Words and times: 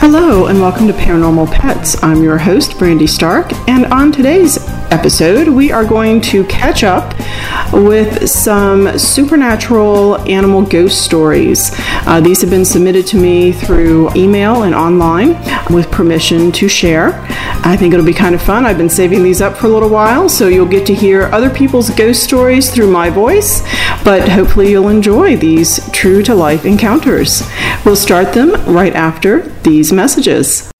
Hello, 0.00 0.46
and 0.46 0.58
welcome 0.58 0.86
to 0.86 0.94
Paranormal 0.94 1.52
Pets. 1.52 2.02
I'm 2.02 2.22
your 2.22 2.38
host, 2.38 2.78
Brandy 2.78 3.06
Stark, 3.06 3.52
and 3.68 3.84
on 3.92 4.10
today's 4.10 4.56
episode, 4.90 5.48
we 5.48 5.72
are 5.72 5.84
going 5.84 6.20
to 6.20 6.44
catch 6.44 6.84
up 6.84 7.14
with 7.72 8.28
some 8.28 8.98
supernatural 8.98 10.18
animal 10.28 10.62
ghost 10.62 11.04
stories. 11.04 11.70
Uh, 12.06 12.20
these 12.20 12.40
have 12.40 12.50
been 12.50 12.64
submitted 12.64 13.06
to 13.06 13.16
me 13.16 13.52
through 13.52 14.12
email 14.14 14.64
and 14.64 14.74
online 14.74 15.30
with 15.72 15.90
permission 15.90 16.50
to 16.52 16.68
share. 16.68 17.24
I 17.62 17.76
think 17.76 17.94
it'll 17.94 18.06
be 18.06 18.14
kind 18.14 18.34
of 18.34 18.42
fun. 18.42 18.66
I've 18.66 18.78
been 18.78 18.90
saving 18.90 19.22
these 19.22 19.40
up 19.40 19.56
for 19.56 19.66
a 19.66 19.70
little 19.70 19.90
while, 19.90 20.28
so 20.28 20.48
you'll 20.48 20.66
get 20.66 20.86
to 20.86 20.94
hear 20.94 21.24
other 21.24 21.50
people's 21.50 21.90
ghost 21.90 22.24
stories 22.24 22.70
through 22.70 22.90
my 22.90 23.10
voice, 23.10 23.62
but 24.04 24.28
hopefully, 24.28 24.70
you'll 24.70 24.88
enjoy 24.88 25.36
these 25.36 25.88
true 25.90 26.22
to 26.22 26.34
life 26.34 26.64
encounters. 26.64 27.42
We'll 27.84 27.96
start 27.96 28.32
them 28.32 28.52
right 28.64 28.94
after 28.94 29.42
these 29.62 29.92
messages. 29.92 30.70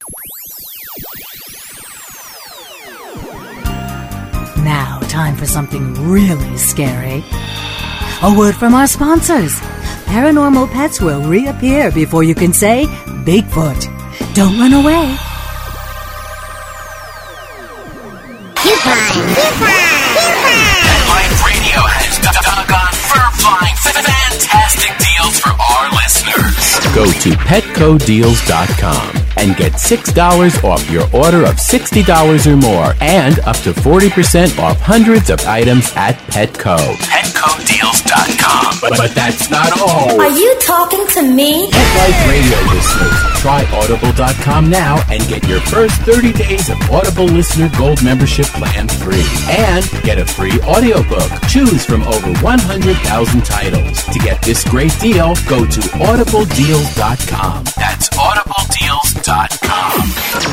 Now, 4.65 5.01
time 5.09 5.37
for 5.37 5.47
something 5.47 5.95
really 6.11 6.57
scary. 6.57 7.25
A 8.23 8.35
word 8.37 8.55
from 8.55 8.75
our 8.75 8.87
sponsors. 8.87 9.55
Paranormal 10.05 10.71
pets 10.71 11.01
will 11.01 11.23
reappear 11.23 11.91
before 11.91 12.23
you 12.25 12.35
can 12.35 12.53
say 12.53 12.85
Bigfoot. 13.25 13.89
Don't 14.35 14.59
run 14.59 14.75
away. 14.75 15.17
Life 21.09 21.45
Radio 21.47 21.81
has 21.81 22.19
dug 22.21 22.71
on 22.71 22.93
fur-flying 22.93 23.77
fantastic 23.81 24.93
deals 24.99 25.41
for 25.41 25.51
our 25.57 25.91
listeners. 25.95 26.79
Go 26.95 27.07
to 27.07 27.31
petcodeals.com 27.47 29.20
and 29.41 29.57
get 29.57 29.73
$6 29.73 30.65
off 30.65 30.91
your 30.91 31.05
order 31.15 31.45
of 31.45 31.57
$60 31.57 32.47
or 32.47 32.57
more 32.57 32.95
and 33.01 33.39
up 33.41 33.57
to 33.57 33.73
40% 33.73 34.59
off 34.59 34.79
hundreds 34.81 35.31
of 35.31 35.41
items 35.47 35.93
at 35.97 36.17
Petco. 36.29 36.77
Petcodeals.com. 36.77 38.50
But, 38.81 38.97
but 38.97 39.15
that's 39.15 39.51
not 39.51 39.73
all. 39.81 40.21
Are 40.21 40.31
you 40.31 40.57
talking 40.61 41.07
to 41.09 41.23
me? 41.23 41.69
Pet 41.71 41.97
Life 41.97 42.29
Radio 42.29 42.59
listeners, 42.73 43.41
try 43.41 43.65
audible.com 43.73 44.71
now 44.71 45.03
and 45.11 45.23
get 45.29 45.47
your 45.49 45.61
first 45.61 46.01
30 46.03 46.33
days 46.33 46.69
of 46.71 46.77
Audible 46.91 47.27
Listener 47.27 47.71
Gold 47.77 48.03
membership 48.03 48.47
plan 48.47 48.89
free. 48.89 49.25
And 49.49 49.85
get 50.03 50.19
a 50.19 50.25
free 50.27 50.59
audiobook. 50.63 51.31
Choose 51.49 51.85
from 51.85 52.03
over 52.03 52.33
100,000 52.41 53.45
titles. 53.45 54.03
To 54.05 54.19
get 54.21 54.41
this 54.43 54.65
great 54.65 54.97
deal, 55.01 55.35
go 55.49 55.65
to 55.67 55.81
audibledeals.com. 56.01 57.65
That's 57.77 58.09
audibledeals.com. 58.11 60.01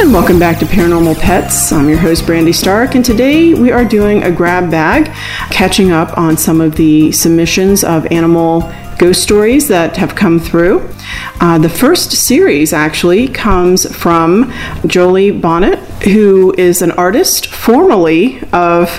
And 0.00 0.12
welcome 0.12 0.40
back 0.40 0.58
to 0.58 0.64
Paranormal 0.64 1.20
Pets. 1.20 1.70
I'm 1.70 1.88
your 1.88 1.98
host, 1.98 2.26
Brandy 2.26 2.52
Stark, 2.52 2.96
and 2.96 3.04
today 3.04 3.54
we 3.54 3.70
are 3.70 3.84
doing 3.84 4.24
a 4.24 4.32
grab 4.32 4.68
bag, 4.68 5.06
catching 5.52 5.92
up 5.92 6.18
on 6.18 6.36
some 6.36 6.60
of 6.60 6.74
the 6.74 7.12
submissions 7.12 7.84
of 7.84 8.04
animal 8.10 8.62
ghost 9.00 9.22
stories 9.22 9.66
that 9.68 9.96
have 9.96 10.14
come 10.14 10.38
through. 10.38 10.86
Uh, 11.40 11.56
the 11.56 11.70
first 11.70 12.12
series 12.12 12.74
actually 12.74 13.26
comes 13.26 13.90
from 13.96 14.52
Jolie 14.86 15.32
Bonnette, 15.32 16.02
who 16.02 16.54
is 16.58 16.82
an 16.82 16.90
artist 16.92 17.46
formerly 17.46 18.42
of 18.52 18.90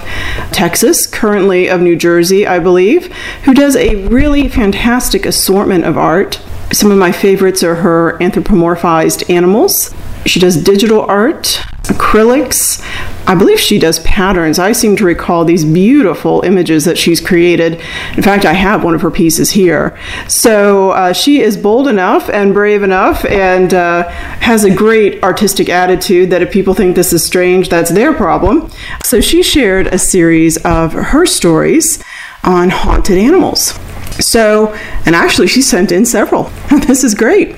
Texas, 0.52 1.06
currently 1.06 1.70
of 1.70 1.82
New 1.82 1.96
Jersey, 1.96 2.48
I 2.48 2.58
believe, 2.58 3.14
who 3.44 3.54
does 3.54 3.76
a 3.76 4.08
really 4.08 4.50
fantastic 4.50 5.24
assortment 5.24 5.86
of 5.86 6.00
art. 6.00 6.42
Some 6.74 6.90
of 6.90 6.98
my 6.98 7.12
favorites 7.12 7.62
are 7.62 7.76
her 7.76 8.18
anthropomorphized 8.18 9.30
animals. 9.30 9.94
She 10.26 10.40
does 10.40 10.64
digital 10.64 11.02
art, 11.02 11.62
acrylics. 11.84 12.82
I 13.28 13.36
believe 13.36 13.60
she 13.60 13.80
does 13.80 14.00
patterns. 14.00 14.60
I 14.60 14.72
seem 14.72 14.96
to 14.98 15.06
recall 15.06 15.46
these 15.46 15.64
beautiful 15.64 16.42
images 16.42 16.86
that 16.86 16.98
she's 16.98 17.22
created. 17.22 17.74
In 18.16 18.24
fact, 18.24 18.46
I 18.46 18.54
have 18.54 18.84
one 18.84 18.94
of 18.94 19.02
her 19.02 19.12
pieces 19.12 19.52
here. 19.52 19.98
So 20.28 20.92
uh, 20.92 21.14
she 21.14 21.42
is 21.42 21.58
bold 21.58 21.88
enough 21.88 22.30
and 22.30 22.54
brave 22.54 22.84
enough 22.84 23.24
and 23.26 23.74
uh, 23.74 24.10
has 24.10 24.64
a 24.64 24.74
great 24.74 25.24
artistic 25.24 25.70
attitude 25.70 26.30
that 26.32 26.42
if 26.42 26.52
people 26.52 26.74
think 26.74 26.96
this 26.96 27.14
is 27.14 27.24
strange, 27.24 27.70
that's 27.70 27.92
their 27.92 28.14
problem. 28.14 28.70
So 29.04 29.22
she 29.22 29.44
shared 29.44 29.88
a 29.88 29.98
series 29.98 30.58
of 30.66 30.94
her 30.94 31.26
stories 31.26 32.04
on 32.44 32.70
haunted 32.70 33.18
animals. 33.18 33.80
So, 34.20 34.74
and 35.06 35.16
actually, 35.16 35.48
she 35.48 35.62
sent 35.62 35.92
in 35.92 36.06
several. 36.06 36.44
this 36.70 37.04
is 37.04 37.16
great. 37.16 37.58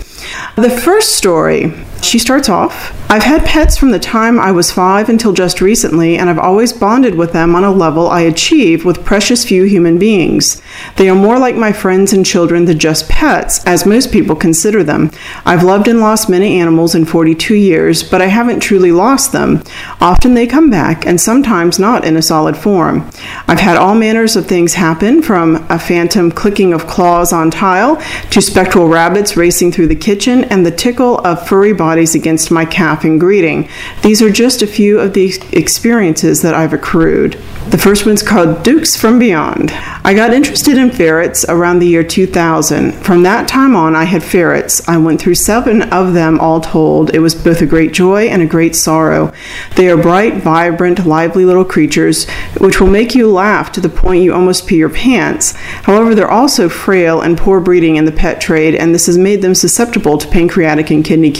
The 0.55 0.69
first 0.69 1.17
story 1.17 1.73
She 2.03 2.19
starts 2.19 2.49
off 2.49 2.93
I've 3.13 3.21
had 3.21 3.45
pets 3.45 3.77
from 3.77 3.91
the 3.91 3.99
time 3.99 4.39
I 4.39 4.51
was 4.51 4.71
five 4.71 5.07
until 5.07 5.33
just 5.33 5.61
recently, 5.61 6.17
and 6.17 6.31
I've 6.31 6.39
always 6.39 6.73
bonded 6.73 7.13
with 7.13 7.31
them 7.31 7.53
on 7.53 7.63
a 7.63 7.69
level 7.69 8.07
I 8.07 8.21
achieve 8.21 8.85
with 8.85 9.05
precious 9.05 9.45
few 9.45 9.65
human 9.65 9.99
beings. 9.99 10.63
They 10.95 11.09
are 11.09 11.15
more 11.15 11.37
like 11.37 11.55
my 11.55 11.71
friends 11.71 12.11
and 12.11 12.25
children 12.25 12.65
than 12.65 12.79
just 12.79 13.09
pets, 13.09 13.63
as 13.67 13.85
most 13.85 14.11
people 14.11 14.35
consider 14.35 14.83
them. 14.83 15.11
I've 15.45 15.61
loved 15.61 15.87
and 15.87 15.99
lost 15.99 16.27
many 16.27 16.59
animals 16.59 16.95
in 16.95 17.05
42 17.05 17.53
years, 17.53 18.01
but 18.01 18.19
I 18.19 18.25
haven't 18.25 18.61
truly 18.61 18.91
lost 18.91 19.31
them. 19.31 19.61
Often 20.01 20.33
they 20.33 20.47
come 20.47 20.71
back, 20.71 21.05
and 21.05 21.21
sometimes 21.21 21.77
not 21.77 22.05
in 22.05 22.17
a 22.17 22.21
solid 22.23 22.57
form. 22.57 23.07
I've 23.47 23.59
had 23.59 23.77
all 23.77 23.93
manners 23.93 24.35
of 24.35 24.47
things 24.47 24.73
happen, 24.73 25.21
from 25.21 25.63
a 25.69 25.77
phantom 25.77 26.31
clicking 26.31 26.73
of 26.73 26.87
claws 26.87 27.31
on 27.31 27.51
tile 27.51 28.01
to 28.31 28.41
spectral 28.41 28.87
rabbits 28.87 29.37
racing 29.37 29.71
through 29.71 29.87
the 29.87 29.95
kitchen 29.95 30.45
and 30.45 30.65
the 30.65 30.71
tickle 30.71 31.19
of 31.19 31.47
furry 31.47 31.73
bodies 31.73 31.92
against 31.97 32.51
my 32.51 32.65
calf 32.65 33.05
in 33.05 33.19
greeting. 33.19 33.69
These 34.01 34.21
are 34.21 34.31
just 34.31 34.61
a 34.61 34.67
few 34.67 34.99
of 34.99 35.13
the 35.13 35.33
experiences 35.51 36.41
that 36.41 36.53
I've 36.53 36.73
accrued. 36.73 37.33
The 37.69 37.77
first 37.77 38.05
one's 38.05 38.21
called 38.21 38.63
Dukes 38.63 38.95
from 38.95 39.19
Beyond. 39.19 39.71
I 40.03 40.13
got 40.13 40.33
interested 40.33 40.77
in 40.77 40.91
ferrets 40.91 41.45
around 41.47 41.79
the 41.79 41.87
year 41.87 42.03
2000. 42.03 42.91
From 42.91 43.23
that 43.23 43.47
time 43.47 43.75
on, 43.75 43.95
I 43.95 44.03
had 44.03 44.21
ferrets. 44.21 44.87
I 44.87 44.97
went 44.97 45.21
through 45.21 45.35
seven 45.35 45.83
of 45.83 46.13
them 46.13 46.39
all 46.39 46.59
told. 46.59 47.15
It 47.15 47.19
was 47.19 47.33
both 47.33 47.61
a 47.61 47.65
great 47.65 47.93
joy 47.93 48.27
and 48.27 48.41
a 48.41 48.45
great 48.45 48.75
sorrow. 48.75 49.31
They 49.77 49.89
are 49.89 49.95
bright, 49.95 50.43
vibrant, 50.43 51.05
lively 51.05 51.45
little 51.45 51.63
creatures 51.63 52.29
which 52.57 52.79
will 52.79 52.89
make 52.89 53.15
you 53.15 53.31
laugh 53.31 53.71
to 53.71 53.81
the 53.81 53.89
point 53.89 54.23
you 54.23 54.33
almost 54.33 54.67
pee 54.67 54.77
your 54.77 54.89
pants. 54.89 55.53
However, 55.83 56.13
they're 56.13 56.29
also 56.29 56.69
frail 56.69 57.21
and 57.21 57.37
poor 57.37 57.59
breeding 57.59 57.95
in 57.95 58.05
the 58.05 58.11
pet 58.11 58.41
trade, 58.41 58.75
and 58.75 58.93
this 58.93 59.05
has 59.05 59.17
made 59.17 59.41
them 59.41 59.55
susceptible 59.55 60.17
to 60.17 60.27
pancreatic 60.27 60.89
and 60.91 61.03
kidney 61.03 61.31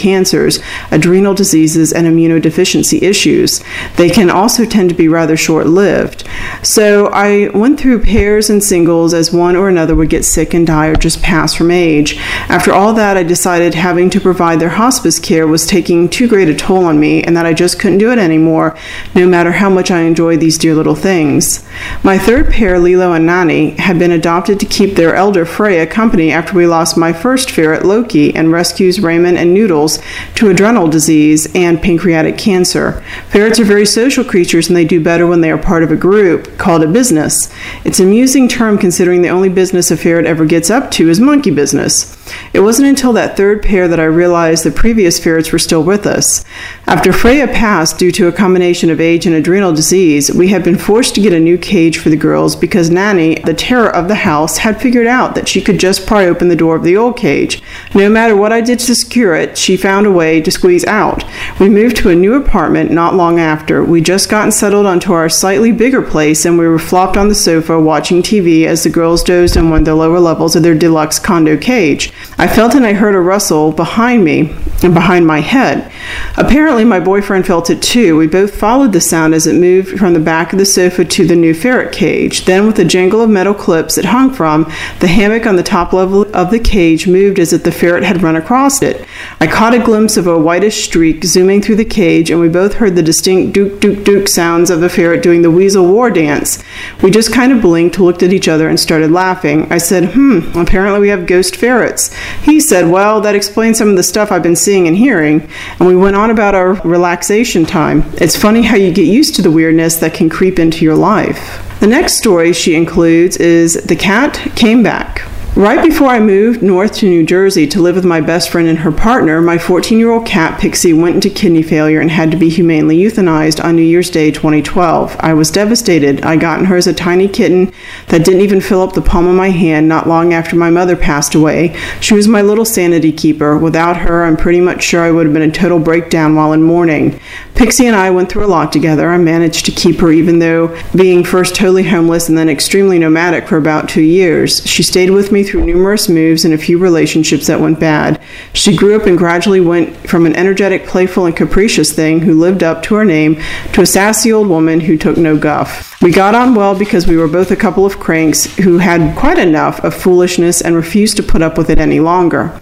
cancers, 0.44 0.62
adrenal 0.90 1.34
diseases, 1.34 1.92
and 1.92 2.06
immunodeficiency 2.06 3.02
issues. 3.02 3.62
They 3.96 4.10
can 4.10 4.30
also 4.30 4.64
tend 4.64 4.90
to 4.90 4.94
be 4.94 5.08
rather 5.08 5.36
short 5.36 5.66
lived. 5.66 6.24
So 6.62 7.08
I 7.08 7.48
went 7.54 7.80
through 7.80 8.02
pairs 8.02 8.50
and 8.50 8.62
singles 8.62 9.14
as 9.14 9.32
one 9.32 9.56
or 9.56 9.68
another 9.68 9.94
would 9.94 10.10
get 10.10 10.24
sick 10.24 10.54
and 10.54 10.66
die 10.66 10.88
or 10.88 10.96
just 10.96 11.22
pass 11.22 11.54
from 11.54 11.70
age. 11.70 12.16
After 12.48 12.72
all 12.72 12.92
that, 12.94 13.16
I 13.16 13.22
decided 13.22 13.74
having 13.74 14.10
to 14.10 14.20
provide 14.20 14.60
their 14.60 14.70
hospice 14.70 15.18
care 15.18 15.46
was 15.46 15.66
taking 15.66 16.08
too 16.08 16.28
great 16.28 16.48
a 16.48 16.54
toll 16.54 16.84
on 16.84 17.00
me 17.00 17.22
and 17.22 17.36
that 17.36 17.46
I 17.46 17.54
just 17.54 17.78
couldn't 17.78 17.98
do 17.98 18.12
it 18.12 18.18
anymore, 18.18 18.76
no 19.14 19.26
matter 19.26 19.52
how 19.52 19.70
much 19.70 19.90
I 19.90 20.00
enjoyed 20.00 20.40
these 20.40 20.58
dear 20.58 20.74
little 20.74 20.94
things. 20.94 21.64
My 22.02 22.18
third 22.18 22.50
pair, 22.50 22.78
Lilo 22.78 23.12
and 23.12 23.26
Nani, 23.26 23.70
had 23.70 23.98
been 23.98 24.10
adopted 24.10 24.60
to 24.60 24.66
keep 24.66 24.94
their 24.94 25.14
elder 25.14 25.44
Freya 25.44 25.86
company 25.86 26.32
after 26.32 26.54
we 26.54 26.66
lost 26.66 26.96
my 26.96 27.12
first 27.12 27.50
ferret, 27.50 27.84
Loki, 27.84 28.34
and 28.34 28.52
rescues 28.52 29.00
Raymond 29.00 29.38
and 29.38 29.54
Noodles 29.54 29.98
to 30.36 30.50
adrenal 30.50 30.88
disease 30.88 31.48
and 31.54 31.80
pancreatic 31.80 32.36
cancer. 32.36 33.02
Ferrets 33.28 33.60
are 33.60 33.64
very 33.64 33.86
social 33.86 34.24
creatures 34.24 34.68
and 34.68 34.76
they 34.76 34.84
do 34.84 35.02
better 35.02 35.26
when 35.26 35.40
they 35.40 35.50
are 35.50 35.58
part 35.58 35.82
of 35.82 35.92
a 35.92 35.96
group 35.96 36.58
called 36.58 36.82
a 36.82 36.88
business. 36.88 37.52
It's 37.84 38.00
an 38.00 38.06
amusing 38.06 38.48
term 38.48 38.78
considering 38.78 39.22
the 39.22 39.28
only 39.28 39.48
business 39.48 39.90
a 39.90 39.96
ferret 39.96 40.26
ever 40.26 40.44
gets 40.44 40.70
up 40.70 40.90
to 40.92 41.08
is 41.08 41.20
monkey 41.20 41.50
business. 41.50 42.16
It 42.52 42.60
wasn't 42.60 42.88
until 42.88 43.12
that 43.14 43.36
third 43.36 43.62
pair 43.62 43.88
that 43.88 43.98
I 43.98 44.04
realized 44.04 44.64
the 44.64 44.70
previous 44.70 45.18
ferrets 45.18 45.50
were 45.50 45.58
still 45.58 45.82
with 45.82 46.06
us. 46.06 46.44
After 46.86 47.12
Freya 47.12 47.48
passed 47.48 47.98
due 47.98 48.12
to 48.12 48.28
a 48.28 48.32
combination 48.32 48.90
of 48.90 49.00
age 49.00 49.26
and 49.26 49.34
adrenal 49.34 49.72
disease, 49.74 50.32
we 50.32 50.48
had 50.48 50.62
been 50.62 50.78
forced 50.78 51.14
to 51.16 51.20
get 51.20 51.32
a 51.32 51.40
new 51.40 51.58
cage 51.58 51.98
for 51.98 52.10
the 52.10 52.16
girls 52.16 52.54
because 52.54 52.90
Nani, 52.90 53.34
the 53.44 53.54
terror 53.54 53.90
of 53.90 54.06
the 54.06 54.14
house, 54.14 54.58
had 54.58 54.80
figured 54.80 55.06
out 55.06 55.34
that 55.34 55.48
she 55.48 55.60
could 55.60 55.80
just 55.80 56.06
pry 56.06 56.26
open 56.26 56.48
the 56.48 56.56
door 56.56 56.76
of 56.76 56.84
the 56.84 56.96
old 56.96 57.16
cage. 57.16 57.60
No 57.94 58.08
matter 58.08 58.36
what 58.36 58.52
I 58.52 58.60
did 58.60 58.78
to 58.80 58.94
secure 58.94 59.34
it, 59.34 59.58
she 59.58 59.76
found 59.76 60.06
a 60.06 60.12
way 60.12 60.40
to 60.40 60.50
squeeze 60.50 60.84
out. 60.84 61.24
We 61.58 61.68
moved 61.68 61.96
to 61.98 62.10
a 62.10 62.14
new 62.14 62.34
apartment 62.34 62.90
not 62.90 63.14
long 63.14 63.40
after. 63.40 63.84
We 63.84 64.00
just 64.00 64.30
gotten 64.30 64.52
settled 64.52 64.86
onto 64.86 65.12
our 65.12 65.28
slightly 65.28 65.72
bigger 65.72 66.02
place 66.02 66.44
and 66.44 66.56
we 66.56 66.68
were 66.68 66.78
flopped 66.78 67.16
on 67.16 67.28
the 67.28 67.34
sofa 67.34 67.80
watching 67.80 68.22
TV 68.22 68.64
as 68.64 68.84
the 68.84 68.90
girls 68.90 69.24
dozed 69.24 69.56
in 69.56 69.70
one 69.70 69.80
of 69.80 69.84
the 69.84 69.94
lower 69.94 70.20
levels 70.20 70.54
of 70.54 70.62
their 70.62 70.74
deluxe 70.74 71.18
condo 71.18 71.56
cage. 71.56 72.12
I 72.36 72.48
felt 72.48 72.74
and 72.74 72.84
I 72.84 72.94
heard 72.94 73.14
a 73.14 73.20
rustle 73.20 73.70
behind 73.72 74.24
me 74.24 74.52
and 74.82 74.92
behind 74.92 75.26
my 75.26 75.40
head. 75.40 75.90
Apparently, 76.36 76.84
my 76.84 76.98
boyfriend 76.98 77.46
felt 77.46 77.70
it 77.70 77.80
too. 77.80 78.16
We 78.16 78.26
both 78.26 78.56
followed 78.56 78.92
the 78.92 79.00
sound 79.00 79.34
as 79.34 79.46
it 79.46 79.54
moved 79.54 79.98
from 79.98 80.12
the 80.12 80.20
back 80.20 80.52
of 80.52 80.58
the 80.58 80.66
sofa 80.66 81.04
to 81.04 81.26
the 81.26 81.36
new 81.36 81.54
ferret 81.54 81.92
cage. 81.92 82.44
Then, 82.44 82.66
with 82.66 82.78
a 82.78 82.84
jangle 82.84 83.22
of 83.22 83.30
metal 83.30 83.54
clips 83.54 83.96
it 83.96 84.06
hung 84.06 84.32
from, 84.32 84.64
the 84.98 85.06
hammock 85.06 85.46
on 85.46 85.56
the 85.56 85.62
top 85.62 85.92
level 85.92 86.26
of 86.34 86.50
the 86.50 86.58
cage 86.58 87.06
moved 87.06 87.38
as 87.38 87.52
if 87.52 87.62
the 87.62 87.72
ferret 87.72 88.02
had 88.02 88.22
run 88.22 88.36
across 88.36 88.82
it. 88.82 89.06
I 89.40 89.46
caught 89.46 89.74
a 89.74 89.78
glimpse 89.78 90.16
of 90.16 90.26
a 90.26 90.38
whitish 90.38 90.84
streak 90.84 91.24
zooming 91.24 91.62
through 91.62 91.76
the 91.76 91.84
cage, 91.84 92.30
and 92.30 92.40
we 92.40 92.48
both 92.48 92.74
heard 92.74 92.96
the 92.96 93.02
distinct 93.02 93.54
dook 93.54 93.80
dook 93.80 94.04
dook 94.04 94.28
sounds 94.28 94.70
of 94.70 94.80
the 94.80 94.88
ferret 94.88 95.22
doing 95.22 95.42
the 95.42 95.50
weasel 95.50 95.86
war 95.86 96.10
dance. 96.10 96.62
We 97.00 97.10
just 97.10 97.32
kind 97.32 97.52
of 97.52 97.62
blinked, 97.62 98.00
looked 98.00 98.22
at 98.22 98.32
each 98.32 98.48
other, 98.48 98.68
and 98.68 98.78
started 98.78 99.12
laughing. 99.12 99.70
I 99.70 99.78
said, 99.78 100.12
Hmm, 100.12 100.40
apparently 100.58 101.00
we 101.00 101.08
have 101.08 101.26
ghost 101.26 101.56
ferrets. 101.56 102.03
He 102.42 102.60
said, 102.60 102.90
Well, 102.90 103.20
that 103.20 103.34
explains 103.34 103.78
some 103.78 103.88
of 103.88 103.96
the 103.96 104.02
stuff 104.02 104.32
I've 104.32 104.42
been 104.42 104.56
seeing 104.56 104.86
and 104.88 104.96
hearing. 104.96 105.48
And 105.78 105.88
we 105.88 105.96
went 105.96 106.16
on 106.16 106.30
about 106.30 106.54
our 106.54 106.74
relaxation 106.82 107.64
time. 107.64 108.02
It's 108.14 108.36
funny 108.36 108.62
how 108.62 108.76
you 108.76 108.92
get 108.92 109.06
used 109.06 109.34
to 109.36 109.42
the 109.42 109.50
weirdness 109.50 109.96
that 109.96 110.14
can 110.14 110.28
creep 110.28 110.58
into 110.58 110.84
your 110.84 110.96
life. 110.96 111.60
The 111.80 111.86
next 111.86 112.18
story 112.18 112.52
she 112.52 112.74
includes 112.74 113.36
is 113.36 113.74
The 113.74 113.96
Cat 113.96 114.34
Came 114.56 114.82
Back. 114.82 115.22
Right 115.56 115.84
before 115.84 116.08
I 116.08 116.18
moved 116.18 116.64
north 116.64 116.94
to 116.94 117.08
New 117.08 117.24
Jersey 117.24 117.64
to 117.68 117.80
live 117.80 117.94
with 117.94 118.04
my 118.04 118.20
best 118.20 118.50
friend 118.50 118.66
and 118.66 118.80
her 118.80 118.90
partner, 118.90 119.40
my 119.40 119.56
14 119.56 120.00
year 120.00 120.10
old 120.10 120.26
cat 120.26 120.60
Pixie 120.60 120.92
went 120.92 121.14
into 121.14 121.30
kidney 121.30 121.62
failure 121.62 122.00
and 122.00 122.10
had 122.10 122.32
to 122.32 122.36
be 122.36 122.48
humanely 122.48 122.98
euthanized 122.98 123.62
on 123.62 123.76
New 123.76 123.82
Year's 123.82 124.10
Day 124.10 124.32
2012. 124.32 125.16
I 125.20 125.32
was 125.32 125.52
devastated. 125.52 126.24
I 126.24 126.34
gotten 126.34 126.64
her 126.64 126.76
as 126.76 126.88
a 126.88 126.92
tiny 126.92 127.28
kitten 127.28 127.72
that 128.08 128.24
didn't 128.24 128.40
even 128.40 128.60
fill 128.60 128.82
up 128.82 128.94
the 128.94 129.00
palm 129.00 129.28
of 129.28 129.36
my 129.36 129.50
hand 129.50 129.88
not 129.88 130.08
long 130.08 130.32
after 130.32 130.56
my 130.56 130.70
mother 130.70 130.96
passed 130.96 131.36
away. 131.36 131.76
She 132.00 132.14
was 132.14 132.26
my 132.26 132.42
little 132.42 132.64
sanity 132.64 133.12
keeper. 133.12 133.56
Without 133.56 133.98
her, 133.98 134.24
I'm 134.24 134.36
pretty 134.36 134.60
much 134.60 134.82
sure 134.82 135.02
I 135.02 135.12
would 135.12 135.26
have 135.26 135.34
been 135.34 135.48
a 135.48 135.52
total 135.52 135.78
breakdown 135.78 136.34
while 136.34 136.52
in 136.52 136.64
mourning. 136.64 137.20
Pixie 137.54 137.86
and 137.86 137.94
I 137.94 138.10
went 138.10 138.28
through 138.28 138.44
a 138.44 138.48
lot 138.48 138.72
together. 138.72 139.08
I 139.08 139.18
managed 139.18 139.66
to 139.66 139.70
keep 139.70 140.00
her 140.00 140.10
even 140.10 140.40
though 140.40 140.76
being 140.96 141.22
first 141.22 141.54
totally 141.54 141.84
homeless 141.84 142.28
and 142.28 142.36
then 142.36 142.48
extremely 142.48 142.98
nomadic 142.98 143.46
for 143.46 143.56
about 143.56 143.88
two 143.88 144.02
years. 144.02 144.66
She 144.66 144.82
stayed 144.82 145.10
with 145.10 145.30
me 145.30 145.43
through 145.44 145.64
numerous 145.64 146.08
moves 146.08 146.44
and 146.44 146.52
a 146.52 146.58
few 146.58 146.78
relationships 146.78 147.46
that 147.46 147.60
went 147.60 147.78
bad. 147.78 148.20
She 148.52 148.76
grew 148.76 148.96
up 148.96 149.06
and 149.06 149.16
gradually 149.16 149.60
went 149.60 149.96
from 150.08 150.26
an 150.26 150.34
energetic, 150.34 150.86
playful, 150.86 151.26
and 151.26 151.36
capricious 151.36 151.92
thing 151.92 152.20
who 152.20 152.34
lived 152.34 152.62
up 152.62 152.82
to 152.84 152.94
her 152.96 153.04
name 153.04 153.40
to 153.72 153.82
a 153.82 153.86
sassy 153.86 154.32
old 154.32 154.48
woman 154.48 154.80
who 154.80 154.98
took 154.98 155.16
no 155.16 155.36
guff. 155.38 155.93
We 156.02 156.10
got 156.10 156.34
on 156.34 156.54
well 156.54 156.78
because 156.78 157.06
we 157.06 157.16
were 157.16 157.28
both 157.28 157.50
a 157.50 157.56
couple 157.56 157.86
of 157.86 157.98
cranks 157.98 158.56
who 158.56 158.78
had 158.78 159.16
quite 159.16 159.38
enough 159.38 159.82
of 159.82 159.94
foolishness 159.94 160.60
and 160.60 160.74
refused 160.74 161.16
to 161.16 161.22
put 161.22 161.40
up 161.40 161.56
with 161.56 161.70
it 161.70 161.78
any 161.78 162.00
longer. 162.00 162.60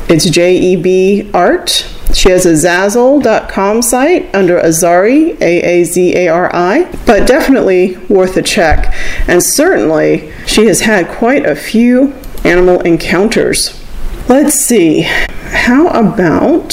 It's 0.07 0.29
J 0.29 0.55
E 0.55 0.75
B 0.75 1.31
Art. 1.33 1.91
She 2.13 2.29
has 2.29 2.45
a 2.45 2.51
Zazzle.com 2.51 3.81
site 3.81 4.33
under 4.35 4.59
Aazari, 4.59 5.41
A 5.41 5.61
A 5.63 5.83
Z 5.83 6.15
A 6.15 6.27
R 6.27 6.55
I, 6.55 6.83
but 7.07 7.27
definitely 7.27 7.97
worth 8.07 8.37
a 8.37 8.43
check. 8.43 8.93
And 9.27 9.43
certainly, 9.43 10.31
she 10.45 10.67
has 10.67 10.81
had 10.81 11.07
quite 11.07 11.45
a 11.45 11.55
few 11.55 12.13
animal 12.43 12.81
encounters. 12.81 13.83
Let's 14.29 14.53
see, 14.53 15.01
how 15.01 15.87
about 15.87 16.69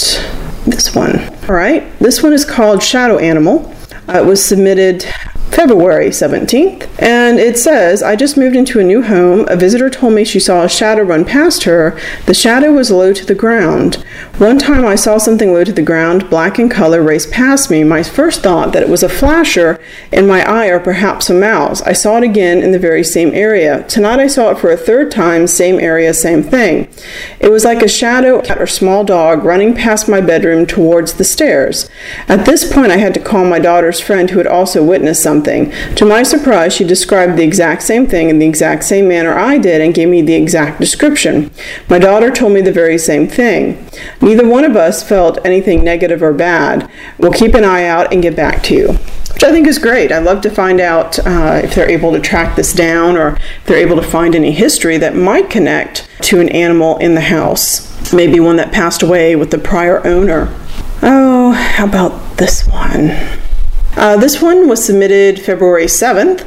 this 0.67 0.95
one? 0.95 1.19
All 1.49 1.55
right, 1.55 1.99
this 1.99 2.23
one 2.23 2.35
is 2.35 2.45
called 2.45 2.83
Shadow 2.83 3.19
Animal. 3.19 3.75
Uh, 4.09 4.19
it 4.19 4.27
was 4.27 4.45
submitted 4.45 5.07
February 5.53 6.09
17th. 6.09 6.89
And 6.99 7.39
it 7.39 7.59
says, 7.59 8.03
I 8.03 8.17
just 8.17 8.39
moved 8.39 8.57
into 8.57 8.81
a 8.81 8.85
new 8.85 9.03
home. 9.03 9.47
A 9.49 9.57
visitor 9.57 9.91
told 9.91 10.15
me 10.15 10.25
she 10.25 10.41
saw 10.41 10.65
a 10.65 10.69
shadow 10.69 11.03
run 11.03 11.27
past 11.27 11.65
her. 11.65 11.99
The 12.25 12.33
shadow 12.33 12.73
was 12.73 12.91
low 12.91 13.13
to 13.13 13.27
the 13.27 13.35
ground. 13.35 14.03
One 14.39 14.59
time 14.59 14.87
I 14.87 14.95
saw 14.95 15.19
something 15.19 15.53
low 15.53 15.63
to 15.63 15.73
the 15.73 15.83
ground, 15.83 16.31
black 16.31 16.59
in 16.59 16.71
color, 16.71 17.03
race 17.03 17.27
past 17.31 17.71
me. 17.71 17.85
My 17.85 18.03
first 18.03 18.43
thought 18.43 18.73
that 18.73 18.83
it 18.83 18.89
was 18.89 19.03
a 19.03 19.11
flasher 19.11 19.79
in 20.11 20.27
my 20.27 20.43
eye 20.43 20.69
or 20.69 20.81
perhaps 20.81 21.29
a 21.29 21.35
mouse. 21.35 21.83
I 21.83 21.93
saw 21.93 22.17
it 22.17 22.25
again 22.25 22.63
in 22.63 22.73
the 22.73 22.79
very 22.79 23.05
same 23.05 23.35
area. 23.35 23.87
Tonight 23.89 24.21
I 24.21 24.29
saw 24.29 24.51
it 24.51 24.59
for 24.59 24.71
a 24.71 24.77
third 24.77 25.11
time, 25.11 25.47
same 25.47 25.79
area, 25.79 26.15
same 26.15 26.43
thing. 26.43 26.89
It 27.41 27.51
was 27.51 27.65
like 27.65 27.83
a 27.83 27.89
shadow 27.89 28.41
cat 28.41 28.61
or 28.61 28.67
small 28.67 29.05
dog 29.05 29.45
running 29.45 29.75
past 29.75 30.09
my 30.09 30.23
bedroom 30.23 30.65
towards 30.65 31.15
the 31.15 31.25
stairs. 31.25 31.91
At 32.27 32.47
this 32.47 32.73
point 32.73 32.91
I 32.91 32.97
had 32.97 33.13
to 33.15 33.21
call 33.21 33.45
my 33.45 33.59
daughter's 33.59 34.01
friend 34.01 34.31
who 34.31 34.39
had 34.39 34.47
also 34.47 34.83
witnessed 34.83 35.23
something. 35.23 35.42
To 35.45 36.05
my 36.05 36.23
surprise, 36.23 36.73
she 36.73 36.85
described 36.85 37.37
the 37.37 37.43
exact 37.43 37.83
same 37.83 38.07
thing 38.07 38.29
in 38.31 38.39
the 38.39 38.47
exact 38.47 38.85
same 38.85 39.09
manner 39.09 39.35
I 39.35 39.59
did 39.59 39.81
and 39.81 39.95
gave 39.95 40.09
me 40.09 40.23
the 40.23 40.35
exact 40.35 40.81
description. 40.81 41.51
My 41.89 41.99
daughter 41.99 42.31
told 42.31 42.53
me 42.53 42.61
the 42.61 42.73
very 42.73 42.99
same 42.99 43.29
thing. 43.29 43.89
Neither 44.21 44.47
one 44.47 44.65
of 44.65 44.77
us 44.77 45.03
felt 45.03 45.45
anything 45.45 45.85
negative 45.85 46.23
or 46.23 46.33
bad. 46.33 46.91
We'll 47.19 47.33
keep 47.33 47.55
an 47.55 47.65
eye 47.65 47.87
out 47.87 48.13
and 48.13 48.23
get 48.23 48.37
back 48.37 48.63
to 48.65 48.75
you 48.75 48.99
which 49.43 49.49
I 49.49 49.53
think 49.53 49.67
is 49.67 49.79
great. 49.79 50.13
I 50.13 50.19
love 50.19 50.41
to 50.43 50.51
find 50.51 50.81
out 50.81 51.19
uh, 51.27 51.63
if 51.65 51.75
they're 51.75 51.91
able 51.91 52.13
to 52.13 52.21
track 52.21 52.55
this 52.55 52.73
down 52.73 53.17
or 53.17 53.37
if 53.37 53.65
they're 53.67 53.77
able 53.77 53.97
to 53.97 54.03
find 54.03 54.37
any 54.37 54.53
history 54.53 54.99
that 54.99 55.17
might 55.17 55.51
connect 55.51 56.09
to 56.23 56.41
an 56.41 56.49
animal 56.51 56.97
in 56.99 57.15
the 57.15 57.23
house, 57.23 58.13
maybe 58.13 58.39
one 58.39 58.57
that 58.57 58.73
passed 58.73 59.03
away 59.03 59.35
with 59.35 59.51
the 59.51 59.59
prior 59.59 60.07
owner. 60.07 60.49
Oh, 61.03 61.51
how 61.53 61.87
about 61.87 62.37
this 62.37 62.69
one? 62.69 63.42
Uh, 64.03 64.17
this 64.17 64.43
one 64.43 64.67
was 64.67 64.85
submitted 64.85 65.39
February 65.41 65.85
7th, 65.85 66.45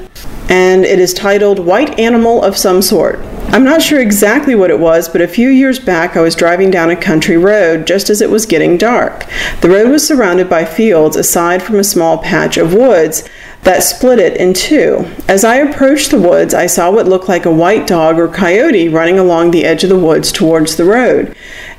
and 0.50 0.84
it 0.84 1.00
is 1.00 1.14
titled 1.14 1.58
White 1.58 1.98
Animal 1.98 2.44
of 2.44 2.58
Some 2.58 2.82
Sort. 2.82 3.18
I'm 3.48 3.64
not 3.64 3.82
sure 3.82 4.02
exactly 4.02 4.56
what 4.56 4.72
it 4.72 4.80
was, 4.82 5.08
but 5.08 5.22
a 5.22 5.28
few 5.30 5.48
years 5.48 5.80
back 5.80 6.18
I 6.18 6.22
was 6.22 6.36
driving 6.36 6.70
down 6.70 6.90
a 6.90 6.98
country 6.98 7.38
road 7.38 7.88
just 7.88 8.10
as 8.10 8.20
it 8.20 8.30
was 8.30 8.46
getting 8.46 8.78
dark. 8.78 9.26
The 9.62 9.70
road 9.70 9.90
was 9.90 10.06
surrounded 10.06 10.50
by 10.50 10.66
fields 10.66 11.16
aside 11.16 11.64
from 11.64 11.80
a 11.80 11.86
small 11.86 12.18
patch 12.18 12.58
of 12.58 12.74
woods 12.74 13.24
that 13.64 13.84
split 13.84 14.20
it 14.20 14.36
in 14.36 14.54
two. 14.54 15.10
As 15.30 15.46
I 15.46 15.56
approached 15.56 16.12
the 16.12 16.20
woods, 16.20 16.54
I 16.54 16.66
saw 16.66 16.92
what 16.92 17.08
looked 17.08 17.30
like 17.30 17.46
a 17.46 17.52
white 17.52 17.88
dog 17.88 18.20
or 18.20 18.28
coyote 18.28 18.90
running 18.90 19.18
along 19.18 19.52
the 19.52 19.64
edge 19.64 19.86
of 19.86 19.90
the 19.90 19.98
woods 19.98 20.30
towards 20.34 20.76
the 20.76 20.84
road. 20.84 21.34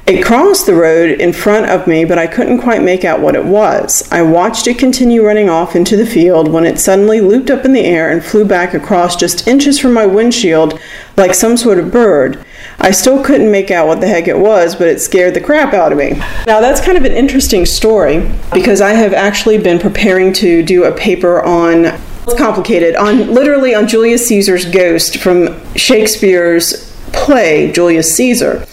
It 0.06 0.24
crossed 0.24 0.66
the 0.66 0.74
road 0.74 1.20
in 1.20 1.32
front 1.32 1.68
of 1.68 1.88
me, 1.88 2.04
but 2.04 2.16
I 2.16 2.28
couldn't 2.28 2.62
quite 2.62 2.80
make 2.80 3.04
out 3.04 3.18
what 3.18 3.34
it 3.34 3.44
was. 3.44 4.08
I 4.12 4.22
watched 4.22 4.68
it 4.68 4.78
continue 4.78 5.26
running 5.26 5.48
off 5.48 5.74
into 5.74 5.96
the 5.96 6.06
field 6.06 6.46
when 6.46 6.64
it 6.64 6.78
suddenly 6.78 7.20
looped 7.20 7.50
up 7.50 7.64
in 7.64 7.72
the 7.72 7.84
air 7.84 8.08
and 8.08 8.24
flew 8.24 8.44
back 8.44 8.72
across 8.72 9.16
just 9.16 9.48
inches 9.48 9.80
from 9.80 9.92
my 9.92 10.06
windshield 10.06 10.78
like 11.16 11.34
some 11.34 11.56
sort 11.56 11.80
of 11.80 11.90
bird. 11.90 12.44
I 12.78 12.92
still 12.92 13.24
couldn't 13.24 13.50
make 13.50 13.72
out 13.72 13.88
what 13.88 14.00
the 14.00 14.06
heck 14.06 14.28
it 14.28 14.38
was, 14.38 14.76
but 14.76 14.86
it 14.86 15.00
scared 15.00 15.34
the 15.34 15.40
crap 15.40 15.74
out 15.74 15.90
of 15.90 15.98
me. 15.98 16.10
Now, 16.46 16.60
that's 16.60 16.80
kind 16.80 16.96
of 16.96 17.04
an 17.04 17.10
interesting 17.10 17.66
story 17.66 18.30
because 18.54 18.80
I 18.80 18.90
have 18.90 19.12
actually 19.12 19.58
been 19.58 19.80
preparing 19.80 20.32
to 20.34 20.62
do 20.62 20.84
a 20.84 20.92
paper 20.92 21.42
on 21.42 21.86
it's 22.28 22.38
complicated 22.38 22.94
on 22.94 23.32
literally 23.34 23.74
on 23.74 23.88
Julius 23.88 24.26
Caesar's 24.28 24.66
ghost 24.66 25.18
from 25.18 25.48
Shakespeare's 25.74 26.92
play 27.12 27.72
Julius 27.72 28.14
Caesar. 28.16 28.66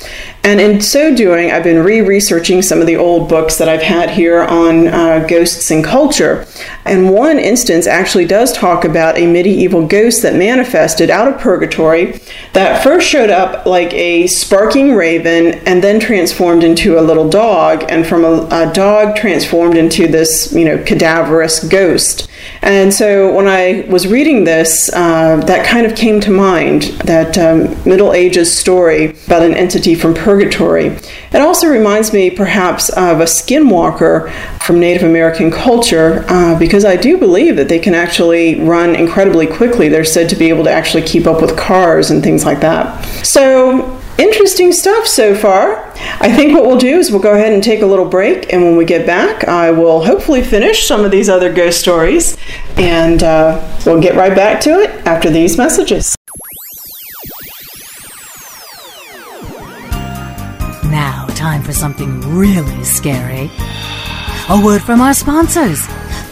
And 0.46 0.60
in 0.60 0.82
so 0.82 1.16
doing, 1.16 1.52
I've 1.52 1.64
been 1.64 1.82
re 1.82 2.02
researching 2.02 2.62
some 2.62 2.82
of 2.82 2.88
the 2.88 2.98
old 2.98 3.30
books 3.30 3.58
that 3.58 3.70
I've 3.70 3.82
had 3.82 4.10
here 4.10 4.44
on 4.44 4.90
uh, 4.90 5.26
ghosts 5.26 5.72
and 5.72 5.82
culture. 5.82 6.46
And 6.84 7.12
one 7.12 7.40
instance 7.40 7.88
actually 7.88 8.26
does 8.26 8.52
talk 8.52 8.84
about 8.84 9.18
a 9.18 9.26
medieval 9.26 9.88
ghost 9.88 10.22
that 10.22 10.36
manifested 10.36 11.10
out 11.10 11.30
of 11.30 11.40
purgatory 11.40 12.20
that 12.52 12.84
first 12.84 13.08
showed 13.08 13.30
up 13.30 13.66
like 13.66 13.94
a 13.94 14.28
sparking 14.28 14.94
raven 14.96 15.62
and 15.66 15.82
then 15.82 15.98
transformed 15.98 16.66
into 16.66 17.00
a 17.00 17.02
little 17.02 17.30
dog, 17.30 17.86
and 17.88 18.06
from 18.06 18.26
a, 18.26 18.46
a 18.52 18.74
dog 18.74 19.16
transformed 19.16 19.78
into 19.78 20.08
this, 20.08 20.52
you 20.52 20.66
know, 20.66 20.78
cadaverous 20.84 21.64
ghost. 21.64 22.30
And 22.62 22.94
so 22.94 23.34
when 23.34 23.48
I 23.48 23.86
was 23.90 24.08
reading 24.08 24.44
this, 24.44 24.92
uh, 24.94 25.38
that 25.46 25.66
kind 25.66 25.86
of 25.86 25.96
came 25.96 26.20
to 26.20 26.32
mind 26.32 26.84
that 27.06 27.38
um, 27.38 27.82
Middle 27.90 28.12
Ages 28.12 28.52
story 28.52 29.12
about 29.26 29.44
an 29.44 29.54
entity 29.54 29.96
from 29.96 30.14
purgatory 30.14 30.33
purgatory. 30.34 30.88
It 30.88 31.42
also 31.42 31.68
reminds 31.68 32.12
me 32.12 32.32
perhaps 32.32 32.90
of 32.90 33.20
a 33.20 33.26
skinwalker 33.26 34.32
from 34.64 34.80
Native 34.80 35.04
American 35.04 35.52
culture 35.52 36.26
uh, 36.28 36.58
because 36.58 36.86
I 36.86 36.96
do 36.96 37.20
believe 37.20 37.56
that 37.58 37.70
they 37.70 37.78
can 37.78 37.94
actually 37.94 38.60
run 38.62 38.96
incredibly 38.96 39.46
quickly. 39.46 39.90
They're 39.90 40.04
said 40.04 40.30
to 40.30 40.36
be 40.36 40.50
able 40.50 40.64
to 40.64 40.72
actually 40.72 41.04
keep 41.04 41.28
up 41.28 41.40
with 41.40 41.56
cars 41.56 42.10
and 42.10 42.24
things 42.24 42.46
like 42.46 42.62
that. 42.62 43.04
So, 43.24 44.00
interesting 44.18 44.72
stuff 44.72 45.06
so 45.06 45.36
far. 45.36 45.86
I 46.20 46.32
think 46.32 46.54
what 46.54 46.66
we'll 46.66 46.80
do 46.80 46.98
is 46.98 47.12
we'll 47.12 47.22
go 47.22 47.36
ahead 47.36 47.54
and 47.54 47.64
take 47.64 47.84
a 47.84 47.86
little 47.86 48.10
break, 48.10 48.52
and 48.52 48.64
when 48.64 48.76
we 48.76 48.86
get 48.86 49.06
back, 49.06 49.48
I 49.48 49.70
will 49.70 50.04
hopefully 50.04 50.42
finish 50.42 50.88
some 50.88 51.06
of 51.06 51.12
these 51.12 51.30
other 51.30 51.54
ghost 51.54 51.80
stories, 51.80 52.38
and 52.78 53.22
uh, 53.22 53.62
we'll 53.86 54.02
get 54.02 54.16
right 54.16 54.36
back 54.36 54.62
to 54.62 54.80
it 54.80 54.90
after 55.06 55.30
these 55.30 55.58
messages. 55.58 56.16
Time 61.44 61.62
for 61.62 61.74
something 61.74 62.22
really 62.22 62.86
scary. 62.86 63.52
A 64.48 64.58
word 64.64 64.82
from 64.82 65.02
our 65.02 65.14
sponsors. 65.14 65.82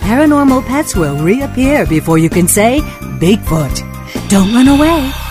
Paranormal 0.08 0.66
pets 0.66 0.96
will 0.96 1.18
reappear 1.18 1.86
before 1.86 2.18
you 2.18 2.30
can 2.30 2.48
say 2.48 2.80
Bigfoot. 3.20 3.76
Don't 4.30 4.54
run 4.54 4.70
away. 4.70 5.31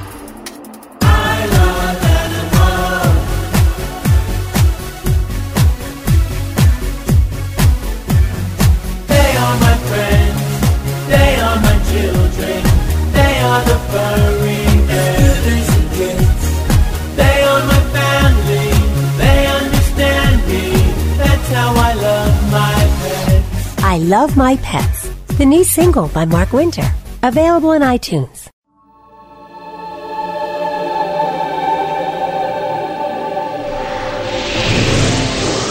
My 24.41 24.55
Pets, 24.63 25.07
the 25.37 25.45
new 25.45 25.63
single 25.63 26.07
by 26.07 26.25
Mark 26.25 26.51
Winter, 26.51 26.91
available 27.21 27.69
on 27.69 27.81
iTunes. 27.81 28.49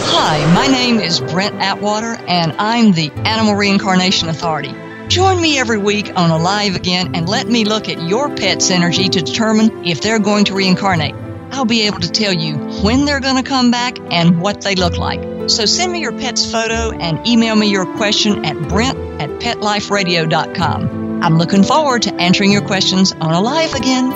Hi, 0.07 0.55
my 0.55 0.69
name 0.69 1.01
is 1.01 1.19
Brent 1.19 1.57
Atwater, 1.57 2.15
and 2.29 2.53
I'm 2.61 2.93
the 2.93 3.11
Animal 3.25 3.57
Reincarnation 3.57 4.29
Authority. 4.29 4.73
Join 5.09 5.43
me 5.43 5.59
every 5.59 5.79
week 5.79 6.17
on 6.17 6.31
Alive 6.31 6.77
Again 6.77 7.17
and 7.17 7.29
let 7.29 7.49
me 7.49 7.65
look 7.65 7.89
at 7.89 8.01
your 8.01 8.33
pet's 8.37 8.71
energy 8.71 9.09
to 9.09 9.21
determine 9.21 9.85
if 9.85 10.01
they're 10.01 10.21
going 10.21 10.45
to 10.45 10.55
reincarnate. 10.55 11.17
I'll 11.51 11.65
be 11.65 11.89
able 11.89 11.99
to 11.99 12.11
tell 12.13 12.33
you 12.33 12.57
when 12.85 13.05
they're 13.05 13.19
going 13.19 13.43
to 13.43 13.43
come 13.43 13.73
back 13.73 13.99
and 14.13 14.41
what 14.41 14.61
they 14.61 14.77
look 14.77 14.97
like. 14.97 15.30
So 15.49 15.65
send 15.67 15.93
me 15.93 16.01
your 16.01 16.13
pet's 16.13 16.51
photo 16.51 16.91
and 16.97 17.27
email 17.27 17.57
me 17.57 17.71
your 17.71 17.87
question 17.97 18.45
at 18.45 18.57
brent 18.69 18.99
at 19.21 19.31
petliferadio.com. 19.41 21.23
I'm 21.23 21.37
looking 21.39 21.63
forward 21.63 22.03
to 22.03 22.15
answering 22.15 22.51
your 22.53 22.63
questions 22.63 23.13
on 23.13 23.33
Alive 23.33 23.75
Again. 23.75 24.13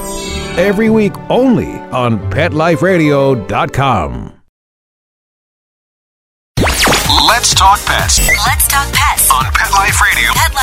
Every 0.59 0.91
week 0.91 1.13
only 1.29 1.71
on 1.71 2.19
petliferadio.com. 2.31 4.31
Let's 7.27 7.55
talk 7.55 7.81
pets. 7.85 8.21
Let's 8.47 8.69
talk 8.69 8.87
pets 8.93 9.31
on 9.31 9.45
Pet 9.53 9.71
Life 9.73 10.01
Radio. 10.01 10.31
Pet 10.35 10.55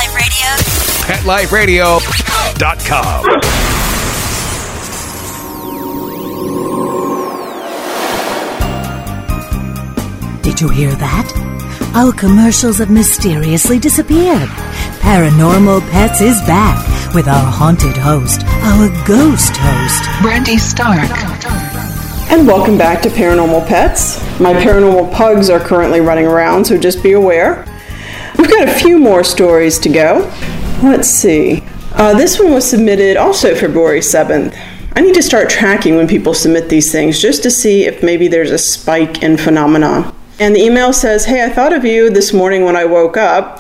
Life 1.26 1.52
Radio. 1.52 2.00
PetLifeRadio.com. 2.00 3.90
Did 10.62 10.69
you 10.69 10.89
hear 10.89 10.95
that? 10.97 11.91
Our 11.95 12.13
commercials 12.13 12.78
have 12.78 12.91
mysteriously 12.91 13.80
disappeared. 13.80 14.47
Paranormal 15.02 15.82
Pets 15.89 16.21
is 16.21 16.39
back 16.41 16.78
with 17.15 17.28
our 17.28 17.52
haunted 17.52 17.97
host, 17.97 18.43
our 18.45 18.88
ghost 19.08 19.58
host. 19.58 20.21
Brandy 20.21 20.60
Stark. 20.60 21.10
And 22.30 22.45
welcome 22.45 22.78
back 22.78 23.02
to 23.02 23.10
Paranormal 23.10 23.67
Pets. 23.67 24.19
My 24.39 24.54
paranormal 24.54 25.12
pugs 25.12 25.50
are 25.50 25.60
currently 25.60 26.00
running 26.00 26.28
around, 26.28 26.65
so 26.65 26.78
just 26.78 27.02
be 27.02 27.13
aware. 27.13 27.65
We've 28.38 28.47
got 28.47 28.67
a 28.67 28.71
few 28.71 29.00
more 29.00 29.24
stories 29.24 29.80
to 29.80 29.89
go. 29.89 30.32
Let's 30.84 31.10
see. 31.10 31.63
Uh, 31.93 32.13
this 32.13 32.39
one 32.39 32.54
was 32.54 32.69
submitted 32.69 33.17
also 33.17 33.56
February 33.56 34.02
7th. 34.02 34.56
I 34.95 35.02
need 35.02 35.15
to 35.15 35.24
start 35.24 35.50
tracking 35.50 35.95
when 35.95 36.08
people 36.08 36.36
submit 36.36 36.69
these 36.69 36.91
things 36.91 37.19
just 37.19 37.41
to 37.41 37.50
see 37.50 37.86
if 37.86 38.04
maybe 38.04 38.28
there's 38.28 38.52
a 38.52 38.60
spike 38.60 39.24
in 39.24 39.38
phenomenon. 39.38 40.13
And 40.41 40.56
the 40.56 40.60
email 40.60 40.91
says, 40.91 41.25
Hey, 41.25 41.45
I 41.45 41.49
thought 41.49 41.71
of 41.71 41.86
you 41.86 42.10
this 42.10 42.34
morning 42.34 42.65
when 42.65 42.75
I 42.75 42.84
woke 42.84 43.15
up. 43.15 43.60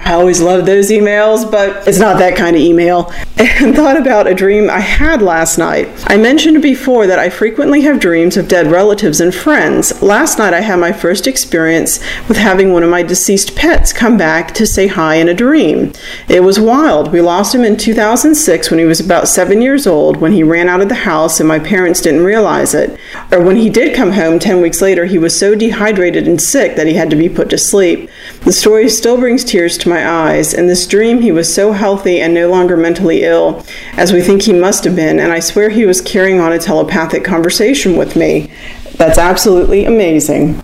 I 0.00 0.14
always 0.14 0.40
love 0.40 0.64
those 0.64 0.90
emails, 0.90 1.50
but 1.50 1.86
it's 1.86 1.98
not 1.98 2.18
that 2.18 2.36
kind 2.36 2.56
of 2.56 2.62
email. 2.62 3.12
And 3.60 3.74
thought 3.74 3.96
about 3.96 4.28
a 4.28 4.34
dream 4.34 4.70
I 4.70 4.78
had 4.78 5.20
last 5.20 5.58
night. 5.58 5.88
I 6.06 6.16
mentioned 6.16 6.62
before 6.62 7.08
that 7.08 7.18
I 7.18 7.28
frequently 7.28 7.80
have 7.82 7.98
dreams 7.98 8.36
of 8.36 8.46
dead 8.46 8.68
relatives 8.70 9.20
and 9.20 9.34
friends. 9.34 10.00
Last 10.00 10.38
night 10.38 10.54
I 10.54 10.60
had 10.60 10.78
my 10.78 10.92
first 10.92 11.26
experience 11.26 11.98
with 12.28 12.36
having 12.36 12.72
one 12.72 12.84
of 12.84 12.90
my 12.90 13.02
deceased 13.02 13.56
pets 13.56 13.92
come 13.92 14.16
back 14.16 14.54
to 14.54 14.66
say 14.66 14.86
hi 14.86 15.16
in 15.16 15.28
a 15.28 15.34
dream. 15.34 15.92
It 16.28 16.44
was 16.44 16.60
wild. 16.60 17.12
We 17.12 17.20
lost 17.20 17.52
him 17.52 17.64
in 17.64 17.76
2006 17.76 18.70
when 18.70 18.78
he 18.78 18.84
was 18.84 19.00
about 19.00 19.26
seven 19.26 19.60
years 19.60 19.86
old 19.88 20.18
when 20.18 20.32
he 20.32 20.44
ran 20.44 20.68
out 20.68 20.80
of 20.80 20.88
the 20.88 20.94
house 20.94 21.40
and 21.40 21.48
my 21.48 21.58
parents 21.58 22.00
didn't 22.00 22.24
realize 22.24 22.74
it. 22.74 22.98
Or 23.32 23.40
when 23.42 23.56
he 23.56 23.70
did 23.70 23.96
come 23.96 24.12
home 24.12 24.38
10 24.38 24.60
weeks 24.60 24.80
later, 24.80 25.06
he 25.06 25.18
was 25.18 25.36
so 25.36 25.54
dehydrated 25.56 26.28
and 26.28 26.40
sick 26.40 26.76
that 26.76 26.86
he 26.86 26.94
had 26.94 27.10
to 27.10 27.16
be 27.16 27.28
put 27.28 27.50
to 27.50 27.58
sleep. 27.58 28.08
The 28.42 28.52
story 28.52 28.88
still 28.88 29.18
brings 29.18 29.44
tears 29.44 29.76
to 29.78 29.87
my 29.88 30.08
eyes. 30.08 30.54
In 30.54 30.66
this 30.66 30.86
dream, 30.86 31.22
he 31.22 31.32
was 31.32 31.52
so 31.52 31.72
healthy 31.72 32.20
and 32.20 32.34
no 32.34 32.48
longer 32.48 32.76
mentally 32.76 33.24
ill, 33.24 33.64
as 33.94 34.12
we 34.12 34.20
think 34.20 34.42
he 34.42 34.52
must 34.52 34.84
have 34.84 34.94
been, 34.94 35.18
and 35.18 35.32
I 35.32 35.40
swear 35.40 35.70
he 35.70 35.86
was 35.86 36.00
carrying 36.00 36.40
on 36.40 36.52
a 36.52 36.58
telepathic 36.58 37.24
conversation 37.24 37.96
with 37.96 38.16
me. 38.16 38.50
That's 38.96 39.18
absolutely 39.18 39.84
amazing. 39.84 40.62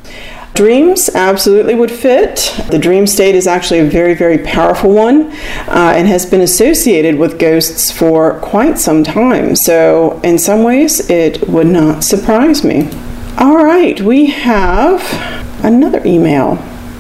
Dreams 0.54 1.08
absolutely 1.08 1.74
would 1.74 1.90
fit. 1.90 2.54
The 2.70 2.78
dream 2.78 3.08
state 3.08 3.34
is 3.34 3.48
actually 3.48 3.80
a 3.80 3.87
very, 3.87 4.14
very 4.14 4.38
powerful 4.38 4.92
one 4.92 5.32
uh, 5.66 5.94
and 5.96 6.06
has 6.06 6.24
been 6.24 6.42
associated 6.42 7.18
with 7.18 7.40
ghosts 7.40 7.90
for 7.90 8.38
quite 8.38 8.78
some 8.78 9.02
time. 9.02 9.56
So, 9.56 10.20
in 10.22 10.38
some 10.38 10.62
ways, 10.62 11.10
it 11.10 11.48
would 11.48 11.66
not 11.66 12.04
surprise 12.04 12.62
me. 12.62 12.88
All 13.37 13.64
right, 13.64 14.00
we 14.00 14.26
have 14.26 15.02
another 15.64 16.00
email. 16.06 16.56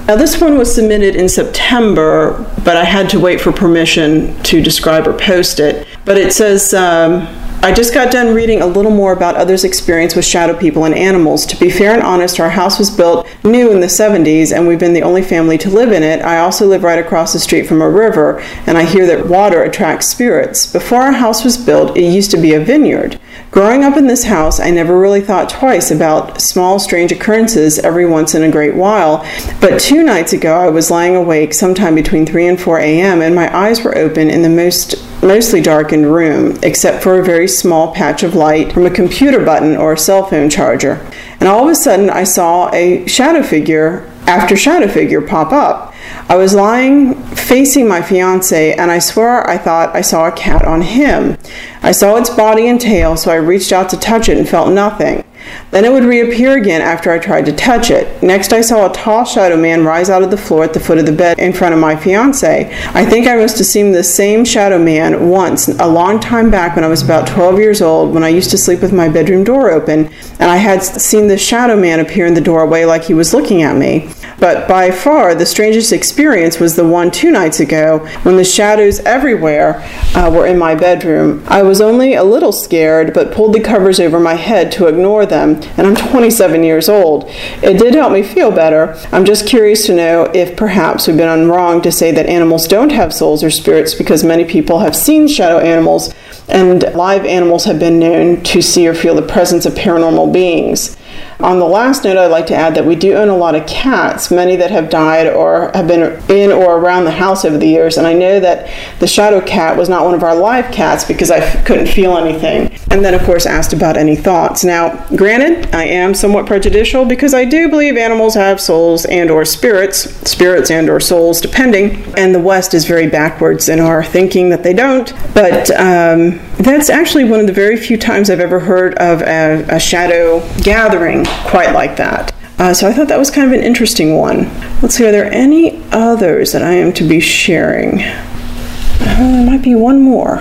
Now, 0.06 0.16
this 0.16 0.38
one 0.38 0.58
was 0.58 0.74
submitted 0.74 1.16
in 1.16 1.30
September, 1.30 2.44
but 2.62 2.76
I 2.76 2.84
had 2.84 3.08
to 3.10 3.20
wait 3.20 3.40
for 3.40 3.52
permission 3.52 4.38
to 4.42 4.60
describe 4.60 5.08
or 5.08 5.14
post 5.14 5.60
it. 5.60 5.86
But 6.04 6.18
it 6.18 6.34
says, 6.34 6.74
um, 6.74 7.26
I 7.64 7.72
just 7.72 7.94
got 7.94 8.12
done 8.12 8.34
reading 8.34 8.60
a 8.60 8.66
little 8.66 8.90
more 8.90 9.14
about 9.14 9.36
others' 9.36 9.64
experience 9.64 10.14
with 10.14 10.26
shadow 10.26 10.54
people 10.54 10.84
and 10.84 10.94
animals. 10.94 11.46
To 11.46 11.56
be 11.56 11.70
fair 11.70 11.94
and 11.94 12.02
honest, 12.02 12.38
our 12.38 12.50
house 12.50 12.78
was 12.78 12.90
built 12.90 13.26
new 13.42 13.72
in 13.72 13.80
the 13.80 13.86
70s 13.86 14.54
and 14.54 14.68
we've 14.68 14.78
been 14.78 14.92
the 14.92 15.00
only 15.00 15.22
family 15.22 15.56
to 15.56 15.70
live 15.70 15.90
in 15.90 16.02
it. 16.02 16.20
I 16.20 16.40
also 16.40 16.66
live 16.66 16.82
right 16.82 16.98
across 16.98 17.32
the 17.32 17.38
street 17.38 17.66
from 17.66 17.80
a 17.80 17.88
river 17.88 18.40
and 18.66 18.76
I 18.76 18.84
hear 18.84 19.06
that 19.06 19.28
water 19.28 19.62
attracts 19.62 20.08
spirits. 20.08 20.70
Before 20.70 21.00
our 21.00 21.12
house 21.12 21.42
was 21.42 21.56
built, 21.56 21.96
it 21.96 22.02
used 22.02 22.30
to 22.32 22.36
be 22.36 22.52
a 22.52 22.60
vineyard. 22.60 23.18
Growing 23.50 23.82
up 23.82 23.96
in 23.96 24.08
this 24.08 24.24
house, 24.24 24.60
I 24.60 24.70
never 24.70 25.00
really 25.00 25.22
thought 25.22 25.48
twice 25.48 25.90
about 25.90 26.42
small, 26.42 26.78
strange 26.78 27.12
occurrences 27.12 27.78
every 27.78 28.04
once 28.04 28.34
in 28.34 28.42
a 28.42 28.50
great 28.50 28.74
while. 28.74 29.26
But 29.62 29.80
two 29.80 30.02
nights 30.02 30.34
ago, 30.34 30.54
I 30.54 30.68
was 30.68 30.90
lying 30.90 31.16
awake 31.16 31.54
sometime 31.54 31.94
between 31.94 32.26
3 32.26 32.46
and 32.46 32.60
4 32.60 32.80
a.m., 32.80 33.22
and 33.22 33.34
my 33.34 33.56
eyes 33.56 33.82
were 33.82 33.96
open 33.96 34.28
in 34.28 34.42
the 34.42 34.50
most 34.50 34.96
mostly 35.24 35.60
darkened 35.60 36.12
room, 36.12 36.58
except 36.62 37.02
for 37.02 37.18
a 37.18 37.24
very 37.24 37.48
small 37.48 37.92
patch 37.94 38.22
of 38.22 38.34
light 38.34 38.72
from 38.72 38.86
a 38.86 38.90
computer 38.90 39.44
button 39.44 39.76
or 39.76 39.92
a 39.92 39.98
cell 39.98 40.26
phone 40.26 40.50
charger. 40.50 41.04
And 41.40 41.48
all 41.48 41.64
of 41.64 41.70
a 41.70 41.74
sudden, 41.74 42.10
I 42.10 42.24
saw 42.24 42.72
a 42.72 43.06
shadow 43.06 43.42
figure 43.42 44.10
after 44.26 44.56
shadow 44.56 44.88
figure 44.88 45.20
pop 45.20 45.52
up. 45.52 45.92
I 46.28 46.36
was 46.36 46.54
lying 46.54 47.14
facing 47.34 47.88
my 47.88 48.02
fiance, 48.02 48.74
and 48.74 48.90
I 48.90 48.98
swear 48.98 49.48
I 49.48 49.58
thought 49.58 49.94
I 49.94 50.00
saw 50.00 50.26
a 50.26 50.32
cat 50.32 50.64
on 50.64 50.82
him. 50.82 51.36
I 51.82 51.92
saw 51.92 52.16
its 52.16 52.30
body 52.30 52.68
and 52.68 52.80
tail, 52.80 53.16
so 53.16 53.30
I 53.30 53.36
reached 53.36 53.72
out 53.72 53.90
to 53.90 53.98
touch 53.98 54.28
it 54.28 54.38
and 54.38 54.48
felt 54.48 54.72
nothing. 54.72 55.24
Then 55.70 55.84
it 55.84 55.92
would 55.92 56.04
reappear 56.04 56.56
again 56.56 56.80
after 56.80 57.10
I 57.10 57.18
tried 57.18 57.46
to 57.46 57.52
touch 57.52 57.90
it. 57.90 58.22
Next, 58.22 58.52
I 58.52 58.60
saw 58.60 58.90
a 58.90 58.94
tall 58.94 59.24
shadow 59.24 59.56
man 59.56 59.84
rise 59.84 60.10
out 60.10 60.22
of 60.22 60.30
the 60.30 60.36
floor 60.36 60.64
at 60.64 60.72
the 60.72 60.80
foot 60.80 60.98
of 60.98 61.06
the 61.06 61.12
bed 61.12 61.38
in 61.38 61.52
front 61.52 61.74
of 61.74 61.80
my 61.80 61.96
fiance. 61.96 62.70
I 62.94 63.04
think 63.04 63.26
I 63.26 63.36
must 63.36 63.58
have 63.58 63.66
seen 63.66 63.92
the 63.92 64.04
same 64.04 64.44
shadow 64.44 64.78
man 64.78 65.28
once, 65.28 65.68
a 65.68 65.86
long 65.86 66.20
time 66.20 66.50
back 66.50 66.76
when 66.76 66.84
I 66.84 66.88
was 66.88 67.02
about 67.02 67.26
12 67.26 67.58
years 67.58 67.82
old, 67.82 68.14
when 68.14 68.24
I 68.24 68.28
used 68.28 68.50
to 68.50 68.58
sleep 68.58 68.80
with 68.80 68.92
my 68.92 69.08
bedroom 69.08 69.44
door 69.44 69.70
open, 69.70 70.06
and 70.38 70.50
I 70.50 70.56
had 70.56 70.82
seen 70.82 71.28
the 71.28 71.38
shadow 71.38 71.76
man 71.76 72.00
appear 72.00 72.26
in 72.26 72.34
the 72.34 72.40
doorway 72.40 72.84
like 72.84 73.04
he 73.04 73.14
was 73.14 73.34
looking 73.34 73.62
at 73.62 73.76
me. 73.76 74.08
But 74.38 74.68
by 74.68 74.90
far, 74.90 75.34
the 75.34 75.46
strangest 75.46 75.92
experience 75.92 76.58
was 76.58 76.76
the 76.76 76.86
one 76.86 77.10
two 77.10 77.30
nights 77.30 77.60
ago 77.60 78.00
when 78.22 78.36
the 78.36 78.44
shadows 78.44 79.00
everywhere 79.00 79.82
uh, 80.14 80.30
were 80.34 80.46
in 80.46 80.58
my 80.58 80.74
bedroom. 80.74 81.44
I 81.46 81.62
was 81.62 81.80
only 81.80 82.14
a 82.14 82.24
little 82.24 82.52
scared, 82.52 83.14
but 83.14 83.32
pulled 83.32 83.54
the 83.54 83.60
covers 83.60 84.00
over 84.00 84.18
my 84.18 84.34
head 84.34 84.72
to 84.72 84.86
ignore 84.86 85.26
them, 85.26 85.60
and 85.76 85.86
I'm 85.86 85.96
27 85.96 86.62
years 86.62 86.88
old. 86.88 87.24
It 87.62 87.78
did 87.78 87.94
help 87.94 88.12
me 88.12 88.22
feel 88.22 88.50
better. 88.50 88.94
I'm 89.12 89.24
just 89.24 89.46
curious 89.46 89.86
to 89.86 89.94
know 89.94 90.24
if 90.34 90.56
perhaps 90.56 91.06
we've 91.06 91.16
been 91.16 91.48
wrong 91.48 91.80
to 91.82 91.92
say 91.92 92.10
that 92.12 92.26
animals 92.26 92.66
don't 92.66 92.92
have 92.92 93.12
souls 93.12 93.44
or 93.44 93.50
spirits 93.50 93.94
because 93.94 94.24
many 94.24 94.44
people 94.44 94.80
have 94.80 94.96
seen 94.96 95.28
shadow 95.28 95.58
animals 95.58 96.12
and 96.48 96.82
live 96.94 97.24
animals 97.24 97.64
have 97.64 97.78
been 97.78 97.98
known 97.98 98.42
to 98.42 98.60
see 98.60 98.86
or 98.86 98.94
feel 98.94 99.14
the 99.14 99.22
presence 99.22 99.64
of 99.64 99.74
paranormal 99.74 100.32
beings. 100.32 100.96
On 101.44 101.58
the 101.58 101.66
last 101.66 102.04
note, 102.04 102.16
I'd 102.16 102.28
like 102.30 102.46
to 102.46 102.54
add 102.54 102.74
that 102.74 102.86
we 102.86 102.96
do 102.96 103.12
own 103.12 103.28
a 103.28 103.36
lot 103.36 103.54
of 103.54 103.66
cats, 103.66 104.30
many 104.30 104.56
that 104.56 104.70
have 104.70 104.88
died 104.88 105.26
or 105.26 105.70
have 105.74 105.86
been 105.86 106.18
in 106.30 106.50
or 106.50 106.78
around 106.78 107.04
the 107.04 107.10
house 107.10 107.44
over 107.44 107.58
the 107.58 107.66
years. 107.66 107.98
And 107.98 108.06
I 108.06 108.14
know 108.14 108.40
that 108.40 108.72
the 108.98 109.06
shadow 109.06 109.42
cat 109.42 109.76
was 109.76 109.90
not 109.90 110.06
one 110.06 110.14
of 110.14 110.22
our 110.22 110.34
live 110.34 110.72
cats 110.72 111.04
because 111.04 111.30
I 111.30 111.40
f- 111.40 111.66
couldn't 111.66 111.88
feel 111.88 112.16
anything. 112.16 112.74
And 112.90 113.04
then, 113.04 113.12
of 113.12 113.20
course, 113.24 113.44
asked 113.44 113.74
about 113.74 113.98
any 113.98 114.16
thoughts. 114.16 114.64
Now, 114.64 115.06
granted, 115.16 115.74
I 115.74 115.84
am 115.84 116.14
somewhat 116.14 116.46
prejudicial 116.46 117.04
because 117.04 117.34
I 117.34 117.44
do 117.44 117.68
believe 117.68 117.98
animals 117.98 118.34
have 118.36 118.58
souls 118.58 119.04
and 119.04 119.30
or 119.30 119.44
spirits, 119.44 119.98
spirits 120.26 120.70
and 120.70 120.88
or 120.88 120.98
souls, 120.98 121.42
depending. 121.42 122.02
And 122.16 122.34
the 122.34 122.40
West 122.40 122.72
is 122.72 122.86
very 122.86 123.06
backwards 123.06 123.68
in 123.68 123.80
our 123.80 124.02
thinking 124.02 124.48
that 124.48 124.62
they 124.62 124.72
don't. 124.72 125.12
But 125.34 125.70
um, 125.72 126.40
that's 126.58 126.88
actually 126.88 127.24
one 127.24 127.40
of 127.40 127.46
the 127.46 127.52
very 127.52 127.76
few 127.76 127.96
times 127.96 128.30
I've 128.30 128.40
ever 128.40 128.60
heard 128.60 128.94
of 128.94 129.22
a, 129.22 129.64
a 129.68 129.80
shadow 129.80 130.46
gathering 130.62 131.24
quite 131.46 131.72
like 131.72 131.96
that. 131.96 132.32
Uh, 132.58 132.72
so 132.72 132.88
I 132.88 132.92
thought 132.92 133.08
that 133.08 133.18
was 133.18 133.30
kind 133.30 133.46
of 133.46 133.58
an 133.58 133.64
interesting 133.64 134.16
one. 134.16 134.44
Let's 134.80 134.94
see, 134.94 135.06
are 135.06 135.12
there 135.12 135.30
any 135.32 135.82
others 135.90 136.52
that 136.52 136.62
I 136.62 136.72
am 136.72 136.92
to 136.94 137.04
be 137.06 137.18
sharing? 137.20 138.00
Uh, 138.00 139.16
there 139.18 139.46
might 139.46 139.62
be 139.62 139.74
one 139.74 140.00
more 140.00 140.38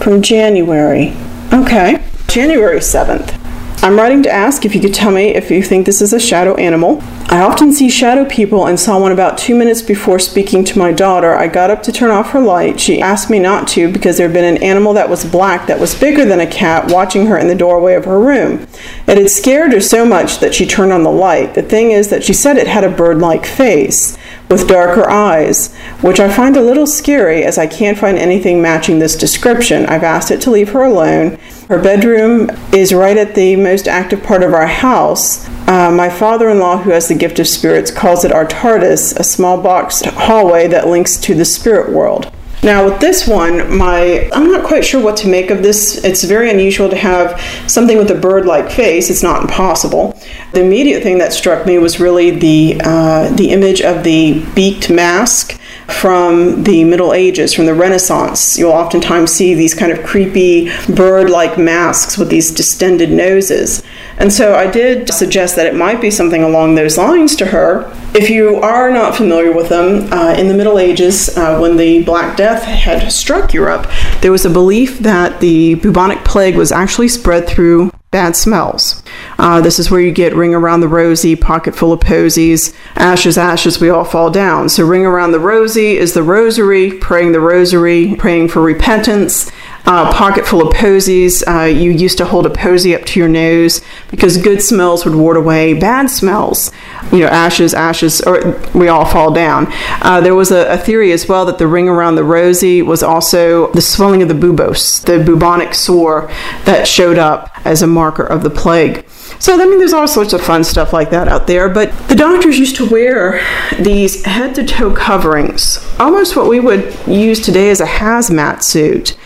from 0.00 0.22
January. 0.22 1.14
Okay, 1.52 2.04
January 2.28 2.78
7th. 2.78 3.35
I'm 3.82 3.96
writing 3.96 4.22
to 4.24 4.32
ask 4.32 4.64
if 4.64 4.74
you 4.74 4.80
could 4.80 4.94
tell 4.94 5.12
me 5.12 5.34
if 5.34 5.50
you 5.50 5.62
think 5.62 5.86
this 5.86 6.00
is 6.00 6.12
a 6.12 6.18
shadow 6.18 6.56
animal. 6.56 7.00
I 7.28 7.40
often 7.40 7.72
see 7.72 7.88
shadow 7.88 8.24
people 8.24 8.66
and 8.66 8.80
saw 8.80 9.00
one 9.00 9.12
about 9.12 9.38
two 9.38 9.54
minutes 9.54 9.82
before 9.82 10.18
speaking 10.18 10.64
to 10.64 10.78
my 10.78 10.92
daughter. 10.92 11.34
I 11.34 11.46
got 11.46 11.70
up 11.70 11.82
to 11.84 11.92
turn 11.92 12.10
off 12.10 12.30
her 12.30 12.40
light. 12.40 12.80
She 12.80 13.00
asked 13.00 13.30
me 13.30 13.38
not 13.38 13.68
to 13.68 13.92
because 13.92 14.16
there 14.16 14.26
had 14.26 14.34
been 14.34 14.56
an 14.56 14.62
animal 14.62 14.92
that 14.94 15.08
was 15.08 15.24
black 15.24 15.66
that 15.66 15.78
was 15.78 15.94
bigger 15.94 16.24
than 16.24 16.40
a 16.40 16.46
cat 16.46 16.90
watching 16.90 17.26
her 17.26 17.38
in 17.38 17.48
the 17.48 17.54
doorway 17.54 17.94
of 17.94 18.06
her 18.06 18.18
room. 18.18 18.66
It 19.06 19.18
had 19.18 19.30
scared 19.30 19.72
her 19.72 19.80
so 19.80 20.04
much 20.04 20.40
that 20.40 20.54
she 20.54 20.66
turned 20.66 20.92
on 20.92 21.02
the 21.02 21.10
light. 21.10 21.54
The 21.54 21.62
thing 21.62 21.92
is 21.92 22.08
that 22.10 22.24
she 22.24 22.32
said 22.32 22.56
it 22.56 22.66
had 22.66 22.84
a 22.84 22.90
bird 22.90 23.18
like 23.18 23.46
face 23.46 24.16
with 24.48 24.68
darker 24.68 25.08
eyes, 25.08 25.74
which 26.00 26.20
I 26.20 26.32
find 26.32 26.56
a 26.56 26.62
little 26.62 26.86
scary 26.86 27.44
as 27.44 27.58
I 27.58 27.66
can't 27.66 27.98
find 27.98 28.16
anything 28.16 28.62
matching 28.62 28.98
this 28.98 29.16
description. 29.16 29.86
I've 29.86 30.04
asked 30.04 30.30
it 30.30 30.40
to 30.42 30.50
leave 30.50 30.72
her 30.72 30.82
alone. 30.82 31.38
Her 31.68 31.82
bedroom 31.82 32.50
is 32.72 32.94
right 32.94 33.16
at 33.16 33.34
the 33.34 33.56
most 33.56 33.88
active 33.88 34.22
part 34.22 34.42
of 34.42 34.54
our 34.54 34.66
house. 34.66 35.48
Uh, 35.68 35.90
my 35.90 36.08
father 36.08 36.48
in 36.48 36.60
law, 36.60 36.78
who 36.78 36.90
has 36.90 37.08
the 37.08 37.14
gift 37.14 37.40
of 37.40 37.48
spirits, 37.48 37.90
calls 37.90 38.24
it 38.24 38.30
our 38.30 38.46
TARDIS, 38.46 39.16
a 39.18 39.24
small 39.24 39.60
boxed 39.60 40.04
hallway 40.06 40.68
that 40.68 40.86
links 40.86 41.16
to 41.18 41.34
the 41.34 41.44
spirit 41.44 41.92
world. 41.92 42.32
Now 42.62 42.84
with 42.84 43.00
this 43.00 43.28
one, 43.28 43.76
my 43.76 44.28
I'm 44.32 44.50
not 44.50 44.64
quite 44.64 44.84
sure 44.84 45.02
what 45.02 45.16
to 45.18 45.28
make 45.28 45.50
of 45.50 45.62
this. 45.62 46.02
It's 46.04 46.24
very 46.24 46.50
unusual 46.50 46.88
to 46.88 46.96
have 46.96 47.40
something 47.68 47.96
with 47.96 48.10
a 48.10 48.14
bird-like 48.14 48.70
face. 48.70 49.10
It's 49.10 49.22
not 49.22 49.42
impossible. 49.42 50.18
The 50.52 50.62
immediate 50.62 51.02
thing 51.02 51.18
that 51.18 51.32
struck 51.32 51.66
me 51.66 51.78
was 51.78 52.00
really 52.00 52.30
the 52.30 52.80
uh, 52.82 53.30
the 53.36 53.50
image 53.50 53.82
of 53.82 54.04
the 54.04 54.44
beaked 54.54 54.90
mask 54.90 55.60
from 55.88 56.64
the 56.64 56.84
Middle 56.84 57.12
Ages, 57.12 57.54
from 57.54 57.66
the 57.66 57.74
Renaissance. 57.74 58.58
You'll 58.58 58.72
oftentimes 58.72 59.30
see 59.30 59.54
these 59.54 59.74
kind 59.74 59.92
of 59.92 60.04
creepy 60.04 60.70
bird 60.88 61.30
like 61.30 61.58
masks 61.58 62.18
with 62.18 62.28
these 62.28 62.50
distended 62.50 63.10
noses. 63.10 63.82
And 64.18 64.32
so 64.32 64.54
I 64.54 64.70
did 64.70 65.12
suggest 65.12 65.56
that 65.56 65.66
it 65.66 65.74
might 65.74 66.00
be 66.00 66.10
something 66.10 66.42
along 66.42 66.74
those 66.74 66.98
lines 66.98 67.36
to 67.36 67.46
her. 67.46 67.92
If 68.14 68.30
you 68.30 68.56
are 68.56 68.90
not 68.90 69.16
familiar 69.16 69.52
with 69.52 69.68
them, 69.68 70.12
uh, 70.12 70.34
in 70.34 70.48
the 70.48 70.54
Middle 70.54 70.78
Ages, 70.78 71.36
uh, 71.36 71.58
when 71.58 71.76
the 71.76 72.02
Black 72.02 72.36
Death 72.36 72.62
had 72.62 73.10
struck 73.12 73.52
Europe, 73.52 73.86
there 74.22 74.32
was 74.32 74.44
a 74.44 74.50
belief 74.50 74.98
that 75.00 75.40
the 75.40 75.74
bubonic 75.76 76.24
plague 76.24 76.56
was 76.56 76.72
actually 76.72 77.08
spread 77.08 77.46
through 77.46 77.90
bad 78.10 78.34
smells. 78.34 79.02
Uh, 79.38 79.60
this 79.60 79.78
is 79.78 79.90
where 79.90 80.00
you 80.00 80.12
get 80.12 80.34
ring 80.34 80.54
around 80.54 80.80
the 80.80 80.88
rosy, 80.88 81.36
pocket 81.36 81.74
full 81.74 81.92
of 81.92 82.00
posies, 82.00 82.74
ashes, 82.94 83.36
ashes, 83.36 83.80
we 83.80 83.90
all 83.90 84.04
fall 84.04 84.30
down. 84.30 84.68
So, 84.68 84.84
ring 84.84 85.04
around 85.04 85.32
the 85.32 85.40
rosy 85.40 85.96
is 85.96 86.14
the 86.14 86.22
rosary, 86.22 86.92
praying 86.92 87.32
the 87.32 87.40
rosary, 87.40 88.14
praying 88.16 88.48
for 88.48 88.62
repentance. 88.62 89.50
Uh, 89.88 90.12
pocket 90.12 90.44
full 90.44 90.66
of 90.66 90.74
posies. 90.74 91.46
Uh, 91.46 91.62
you 91.62 91.92
used 91.92 92.18
to 92.18 92.24
hold 92.24 92.44
a 92.44 92.50
posy 92.50 92.92
up 92.92 93.04
to 93.04 93.20
your 93.20 93.28
nose 93.28 93.80
because 94.10 94.36
good 94.36 94.60
smells 94.60 95.04
would 95.04 95.14
ward 95.14 95.36
away 95.36 95.74
bad 95.74 96.10
smells. 96.10 96.72
You 97.12 97.20
know, 97.20 97.28
ashes, 97.28 97.72
ashes, 97.72 98.20
or 98.20 98.60
we 98.74 98.88
all 98.88 99.04
fall 99.04 99.32
down. 99.32 99.68
Uh, 100.02 100.20
there 100.20 100.34
was 100.34 100.50
a, 100.50 100.72
a, 100.72 100.76
theory 100.76 101.12
as 101.12 101.28
well 101.28 101.46
that 101.46 101.58
the 101.58 101.68
ring 101.68 101.88
around 101.88 102.16
the 102.16 102.24
rosy 102.24 102.82
was 102.82 103.04
also 103.04 103.70
the 103.74 103.80
swelling 103.80 104.22
of 104.22 104.28
the 104.28 104.34
buboes, 104.34 105.02
the 105.02 105.22
bubonic 105.22 105.72
sore 105.72 106.28
that 106.64 106.88
showed 106.88 107.16
up 107.16 107.52
as 107.64 107.80
a 107.80 107.86
marker 107.86 108.24
of 108.24 108.42
the 108.42 108.50
plague. 108.50 109.05
So, 109.38 109.54
I 109.54 109.66
mean, 109.66 109.78
there's 109.78 109.92
all 109.92 110.08
sorts 110.08 110.32
of 110.32 110.40
fun 110.40 110.64
stuff 110.64 110.92
like 110.92 111.10
that 111.10 111.28
out 111.28 111.46
there. 111.46 111.68
But 111.68 111.92
the 112.08 112.14
doctors 112.14 112.58
used 112.58 112.76
to 112.76 112.88
wear 112.88 113.40
these 113.78 114.24
head 114.24 114.54
to 114.56 114.64
toe 114.64 114.92
coverings, 114.92 115.78
almost 115.98 116.36
what 116.36 116.48
we 116.48 116.60
would 116.60 116.96
use 117.06 117.40
today 117.40 117.70
as 117.70 117.80
a 117.80 117.86
hazmat 117.86 118.62
suit. 118.62 119.16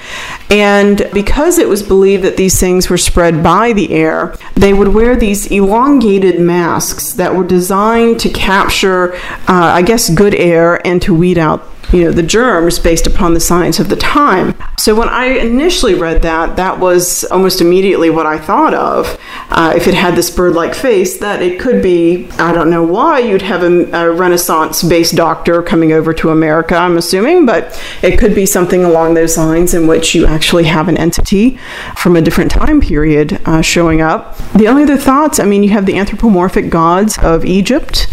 And 0.51 1.09
because 1.13 1.59
it 1.59 1.69
was 1.69 1.83
believed 1.83 2.25
that 2.25 2.37
these 2.37 2.59
things 2.59 2.91
were 2.91 2.99
spread 2.99 3.43
by 3.43 3.73
the 3.73 3.93
air, 3.93 4.37
they 4.55 4.73
would 4.73 4.89
wear 4.89 5.15
these 5.15 5.47
elongated 5.47 6.41
masks 6.41 7.13
that 7.13 7.35
were 7.35 7.45
designed 7.45 8.19
to 8.21 8.29
capture, 8.31 9.15
uh, 9.15 9.71
I 9.75 9.83
guess, 9.83 10.11
good 10.11 10.35
air 10.35 10.85
and 10.87 11.01
to 11.03 11.15
weed 11.15 11.39
out 11.39 11.69
you 11.93 12.05
know 12.05 12.13
the 12.13 12.23
germs 12.23 12.79
based 12.79 13.07
upon 13.07 13.35
the 13.35 13.41
science 13.41 13.79
of 13.79 13.89
the 13.89 13.97
time. 13.97 14.55
So 14.79 14.95
when 14.95 15.09
I 15.09 15.27
initially 15.27 15.95
read 15.95 16.23
that, 16.23 16.57
that 16.57 16.79
was 16.79 17.25
almost 17.25 17.61
immediately 17.61 18.09
what 18.09 18.27
I 18.27 18.39
thought 18.39 18.73
of. 18.73 19.19
Uh, 19.51 19.75
if 19.77 19.87
it 19.87 19.95
had 19.95 20.15
this 20.15 20.31
bird-like 20.31 20.75
face, 20.75 21.19
that 21.19 21.43
it 21.43 21.61
could 21.61 21.83
be 21.83 22.29
I 22.39 22.53
don't 22.53 22.71
know 22.71 22.83
why 22.83 23.19
you'd 23.19 23.43
have 23.43 23.63
a, 23.63 23.91
a 23.93 24.11
Renaissance-based 24.13 25.15
doctor 25.17 25.63
coming 25.63 25.93
over 25.93 26.15
to 26.15 26.31
America. 26.31 26.77
I'm 26.77 26.97
assuming, 26.97 27.47
but 27.47 27.81
it 28.03 28.19
could 28.19 28.35
be 28.35 28.47
something 28.47 28.85
along 28.85 29.15
those 29.15 29.37
lines 29.37 29.75
in 29.75 29.87
which 29.87 30.15
you 30.15 30.27
actually 30.27 30.65
have 30.65 30.89
an 30.89 30.97
entity 30.97 31.59
from 31.97 32.17
a 32.17 32.23
different 32.23 32.51
time 32.51 32.81
period 32.81 33.41
uh, 33.45 33.61
showing 33.61 34.01
up. 34.01 34.37
The 34.53 34.69
only 34.69 34.85
other 34.85 34.97
thoughts, 34.97 35.39
I 35.39 35.45
mean, 35.45 35.63
you 35.63 35.71
have 35.71 35.87
the 35.87 35.97
anthropomorphic 35.97 36.71
gods 36.71 37.19
of 37.19 37.45
Egypt. 37.45 38.07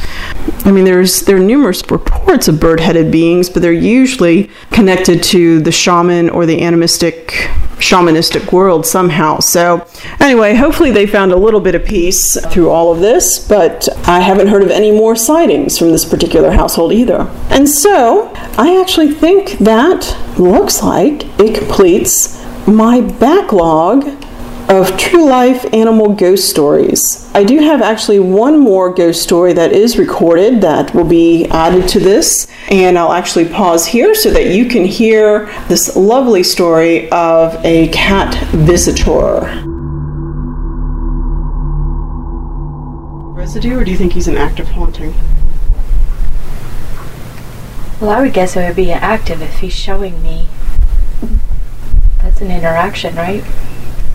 I 0.65 0.71
mean, 0.71 0.85
there's 0.85 1.21
there 1.21 1.37
are 1.37 1.39
numerous 1.39 1.83
reports 1.89 2.47
of 2.47 2.59
bird-headed 2.59 3.11
beings, 3.11 3.49
but 3.49 3.61
they're 3.67 3.73
usually 3.73 4.49
connected 4.71 5.21
to 5.21 5.59
the 5.59 5.73
shaman 5.73 6.29
or 6.29 6.45
the 6.45 6.61
animistic 6.61 7.49
shamanistic 7.79 8.53
world 8.53 8.85
somehow. 8.85 9.39
So, 9.41 9.85
anyway, 10.21 10.55
hopefully 10.55 10.91
they 10.91 11.05
found 11.05 11.33
a 11.33 11.35
little 11.35 11.59
bit 11.59 11.75
of 11.75 11.83
peace 11.83 12.39
through 12.47 12.69
all 12.69 12.93
of 12.93 13.01
this, 13.01 13.45
but 13.45 13.89
I 14.07 14.21
haven't 14.21 14.47
heard 14.47 14.63
of 14.63 14.71
any 14.71 14.89
more 14.89 15.17
sightings 15.17 15.77
from 15.77 15.91
this 15.91 16.05
particular 16.05 16.51
household 16.51 16.93
either. 16.93 17.29
And 17.49 17.67
so, 17.67 18.31
I 18.57 18.79
actually 18.79 19.11
think 19.11 19.57
that 19.59 20.17
looks 20.39 20.81
like 20.81 21.25
it 21.37 21.57
completes 21.57 22.41
my 22.65 23.01
backlog 23.01 24.05
of 24.69 24.97
true 24.97 25.25
life 25.25 25.65
animal 25.73 26.13
ghost 26.13 26.49
stories. 26.49 27.29
I 27.33 27.43
do 27.43 27.59
have 27.59 27.81
actually 27.81 28.19
one 28.19 28.59
more 28.59 28.93
ghost 28.93 29.23
story 29.23 29.53
that 29.53 29.71
is 29.71 29.97
recorded 29.97 30.61
that 30.61 30.93
will 30.93 31.05
be 31.05 31.45
added 31.45 31.87
to 31.89 31.99
this, 31.99 32.47
and 32.69 32.97
I'll 32.97 33.13
actually 33.13 33.47
pause 33.47 33.87
here 33.87 34.13
so 34.13 34.29
that 34.31 34.47
you 34.47 34.65
can 34.65 34.83
hear 34.83 35.45
this 35.67 35.95
lovely 35.95 36.43
story 36.43 37.09
of 37.11 37.55
a 37.65 37.87
cat 37.89 38.35
visitor. 38.51 39.63
Residue, 43.35 43.79
or 43.79 43.83
do 43.85 43.91
you 43.91 43.97
think 43.97 44.13
he's 44.13 44.27
an 44.27 44.35
active 44.35 44.67
haunting? 44.67 45.13
Well, 48.01 48.11
I 48.11 48.21
would 48.21 48.33
guess 48.33 48.55
it 48.57 48.67
would 48.67 48.75
be 48.75 48.91
active 48.91 49.41
if 49.41 49.59
he's 49.59 49.73
showing 49.73 50.21
me. 50.21 50.47
That's 52.21 52.41
an 52.41 52.51
interaction, 52.51 53.15
right? 53.15 53.43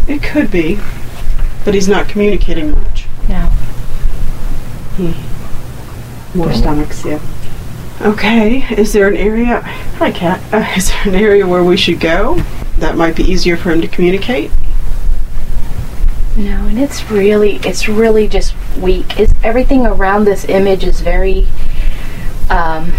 It 0.08 0.22
could 0.22 0.50
be, 0.50 0.80
but 1.64 1.74
he's 1.74 1.88
not 1.88 2.08
communicating 2.08 2.72
much. 2.72 3.06
No. 3.28 3.46
Hmm. 4.96 6.38
More 6.38 6.52
stomachs, 6.52 7.04
yeah. 7.04 7.20
Okay, 8.00 8.64
is 8.76 8.92
there 8.92 9.06
an 9.06 9.16
area? 9.16 9.60
Hi, 9.60 10.10
cat. 10.10 10.40
Uh, 10.52 10.66
is 10.76 10.88
there 10.90 11.14
an 11.14 11.14
area 11.14 11.46
where 11.46 11.62
we 11.62 11.76
should 11.76 12.00
go 12.00 12.42
that 12.78 12.96
might 12.96 13.14
be 13.14 13.22
easier 13.22 13.56
for 13.56 13.70
him 13.70 13.80
to 13.80 13.88
communicate? 13.88 14.50
No, 16.36 16.66
and 16.66 16.78
it's 16.78 17.10
really, 17.10 17.56
it's 17.56 17.88
really 17.88 18.26
just 18.26 18.54
weak. 18.78 19.20
It's 19.20 19.32
everything 19.44 19.86
around 19.86 20.24
this 20.24 20.46
image 20.46 20.82
is 20.82 21.00
very 21.00 21.46
um, 22.50 22.90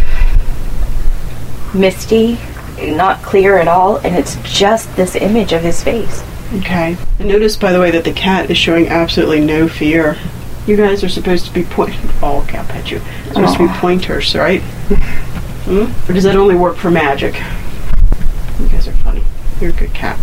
misty, 1.73 2.37
not 2.79 3.23
clear 3.23 3.57
at 3.57 3.67
all, 3.67 3.97
and 3.97 4.15
it's 4.15 4.37
just 4.43 4.95
this 4.95 5.15
image 5.15 5.51
of 5.51 5.63
his 5.63 5.83
face. 5.83 6.23
Okay. 6.55 6.95
I 7.19 7.23
noticed, 7.23 7.59
by 7.59 7.71
the 7.71 7.79
way, 7.79 7.89
that 7.91 8.03
the 8.03 8.13
cat 8.13 8.49
is 8.51 8.57
showing 8.57 8.87
absolutely 8.87 9.41
no 9.41 9.67
fear. 9.67 10.17
You 10.67 10.77
guys 10.77 11.03
are 11.03 11.09
supposed 11.09 11.45
to 11.47 11.53
be 11.53 11.63
point. 11.63 11.95
Oh, 12.21 12.45
cat 12.47 12.67
pet 12.69 12.91
you. 12.91 12.99
Supposed 13.27 13.55
Aww. 13.55 13.57
to 13.57 13.67
be 13.67 13.73
pointers, 13.79 14.35
right? 14.35 14.61
hmm? 15.65 16.09
Or 16.09 16.13
does 16.13 16.23
that 16.23 16.35
only 16.35 16.55
work 16.55 16.77
for 16.77 16.91
magic? 16.91 17.33
You 18.59 18.67
guys 18.69 18.87
are 18.87 18.93
funny. 18.93 19.23
You're 19.59 19.71
a 19.71 19.73
good 19.73 19.93
cat. 19.93 20.19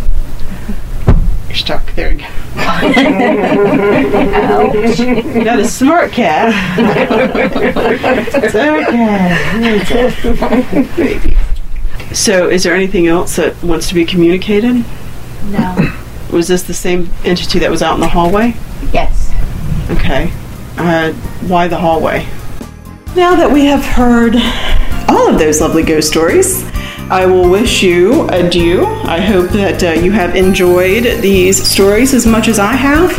You're 1.48 1.56
stuck. 1.56 1.92
There 1.94 2.12
you 2.12 2.18
go. 2.18 2.26
you 5.34 5.44
got 5.44 5.58
a 5.58 5.66
smart 5.66 6.12
cat. 6.12 6.52
it's 8.44 10.24
okay. 10.24 10.88
Baby. 10.96 11.36
So, 12.14 12.48
is 12.48 12.62
there 12.62 12.74
anything 12.74 13.08
else 13.08 13.36
that 13.36 13.60
wants 13.64 13.88
to 13.88 13.94
be 13.94 14.04
communicated? 14.04 14.84
No. 15.46 15.96
Was 16.32 16.48
this 16.48 16.62
the 16.62 16.74
same 16.74 17.10
entity 17.24 17.58
that 17.58 17.70
was 17.70 17.82
out 17.82 17.94
in 17.94 18.00
the 18.00 18.08
hallway? 18.08 18.54
Yes. 18.92 19.30
Okay. 19.90 20.32
Uh, 20.76 21.12
why 21.48 21.66
the 21.68 21.76
hallway? 21.76 22.24
Now 23.16 23.34
that 23.34 23.50
we 23.50 23.64
have 23.66 23.84
heard 23.84 24.36
all 25.08 25.28
of 25.28 25.38
those 25.38 25.60
lovely 25.60 25.82
ghost 25.82 26.08
stories, 26.08 26.62
I 27.10 27.26
will 27.26 27.50
wish 27.50 27.82
you 27.82 28.28
adieu. 28.28 28.86
I 28.86 29.18
hope 29.18 29.50
that 29.50 29.82
uh, 29.82 30.00
you 30.00 30.12
have 30.12 30.36
enjoyed 30.36 31.02
these 31.20 31.60
stories 31.60 32.14
as 32.14 32.24
much 32.24 32.46
as 32.46 32.60
I 32.60 32.72
have. 32.72 33.10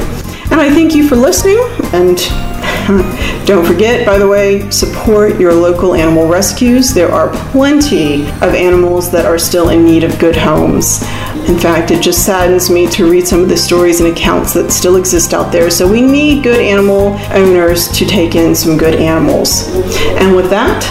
And 0.49 0.59
I 0.59 0.71
thank 0.71 0.95
you 0.95 1.07
for 1.07 1.15
listening. 1.15 1.59
And 1.93 2.17
don't 3.45 3.65
forget, 3.65 4.03
by 4.03 4.17
the 4.17 4.27
way, 4.27 4.67
support 4.71 5.39
your 5.39 5.53
local 5.53 5.93
animal 5.93 6.27
rescues. 6.27 6.91
There 6.91 7.11
are 7.11 7.29
plenty 7.51 8.23
of 8.41 8.55
animals 8.55 9.11
that 9.11 9.25
are 9.25 9.37
still 9.37 9.69
in 9.69 9.85
need 9.85 10.03
of 10.03 10.17
good 10.17 10.35
homes. 10.35 11.03
In 11.47 11.59
fact, 11.59 11.91
it 11.91 12.01
just 12.01 12.25
saddens 12.25 12.71
me 12.71 12.87
to 12.87 13.07
read 13.07 13.27
some 13.27 13.41
of 13.41 13.49
the 13.49 13.57
stories 13.57 14.01
and 14.01 14.11
accounts 14.11 14.53
that 14.53 14.71
still 14.71 14.95
exist 14.95 15.35
out 15.35 15.51
there. 15.51 15.69
So 15.69 15.87
we 15.87 16.01
need 16.01 16.43
good 16.43 16.59
animal 16.59 17.15
owners 17.31 17.89
to 17.89 18.05
take 18.07 18.33
in 18.33 18.55
some 18.55 18.75
good 18.75 18.95
animals. 18.95 19.67
And 20.17 20.35
with 20.35 20.49
that, 20.49 20.83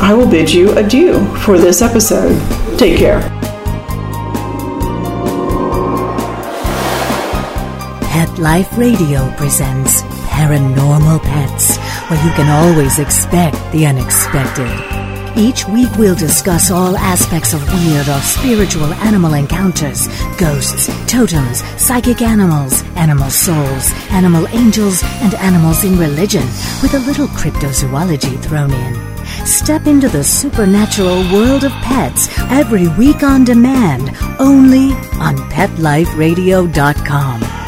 I 0.00 0.14
will 0.14 0.28
bid 0.28 0.50
you 0.50 0.72
adieu 0.78 1.22
for 1.36 1.58
this 1.58 1.82
episode. 1.82 2.32
Take 2.78 2.96
care. 2.96 3.20
Pet 8.08 8.38
Life 8.38 8.78
Radio 8.78 9.30
presents 9.36 10.11
Paranormal 10.32 11.20
Pets, 11.22 11.76
where 12.08 12.24
you 12.24 12.30
can 12.32 12.48
always 12.50 12.98
expect 12.98 13.56
the 13.72 13.86
unexpected. 13.86 14.68
Each 15.36 15.66
week 15.68 15.90
we'll 15.96 16.14
discuss 16.14 16.70
all 16.70 16.96
aspects 16.96 17.52
of 17.54 17.66
weird 17.72 18.08
or 18.08 18.20
spiritual 18.20 18.92
animal 18.94 19.34
encounters, 19.34 20.08
ghosts, 20.36 20.88
totems, 21.06 21.62
psychic 21.80 22.22
animals, 22.22 22.82
animal 22.96 23.30
souls, 23.30 23.92
animal 24.10 24.46
angels, 24.48 25.02
and 25.22 25.34
animals 25.34 25.84
in 25.84 25.98
religion, 25.98 26.44
with 26.82 26.94
a 26.94 26.98
little 27.00 27.28
cryptozoology 27.28 28.42
thrown 28.42 28.72
in. 28.72 28.94
Step 29.46 29.86
into 29.86 30.08
the 30.08 30.24
supernatural 30.24 31.22
world 31.32 31.64
of 31.64 31.72
pets 31.82 32.28
every 32.50 32.88
week 32.88 33.22
on 33.22 33.44
demand, 33.44 34.10
only 34.38 34.92
on 35.20 35.36
PetLifeRadio.com. 35.50 37.61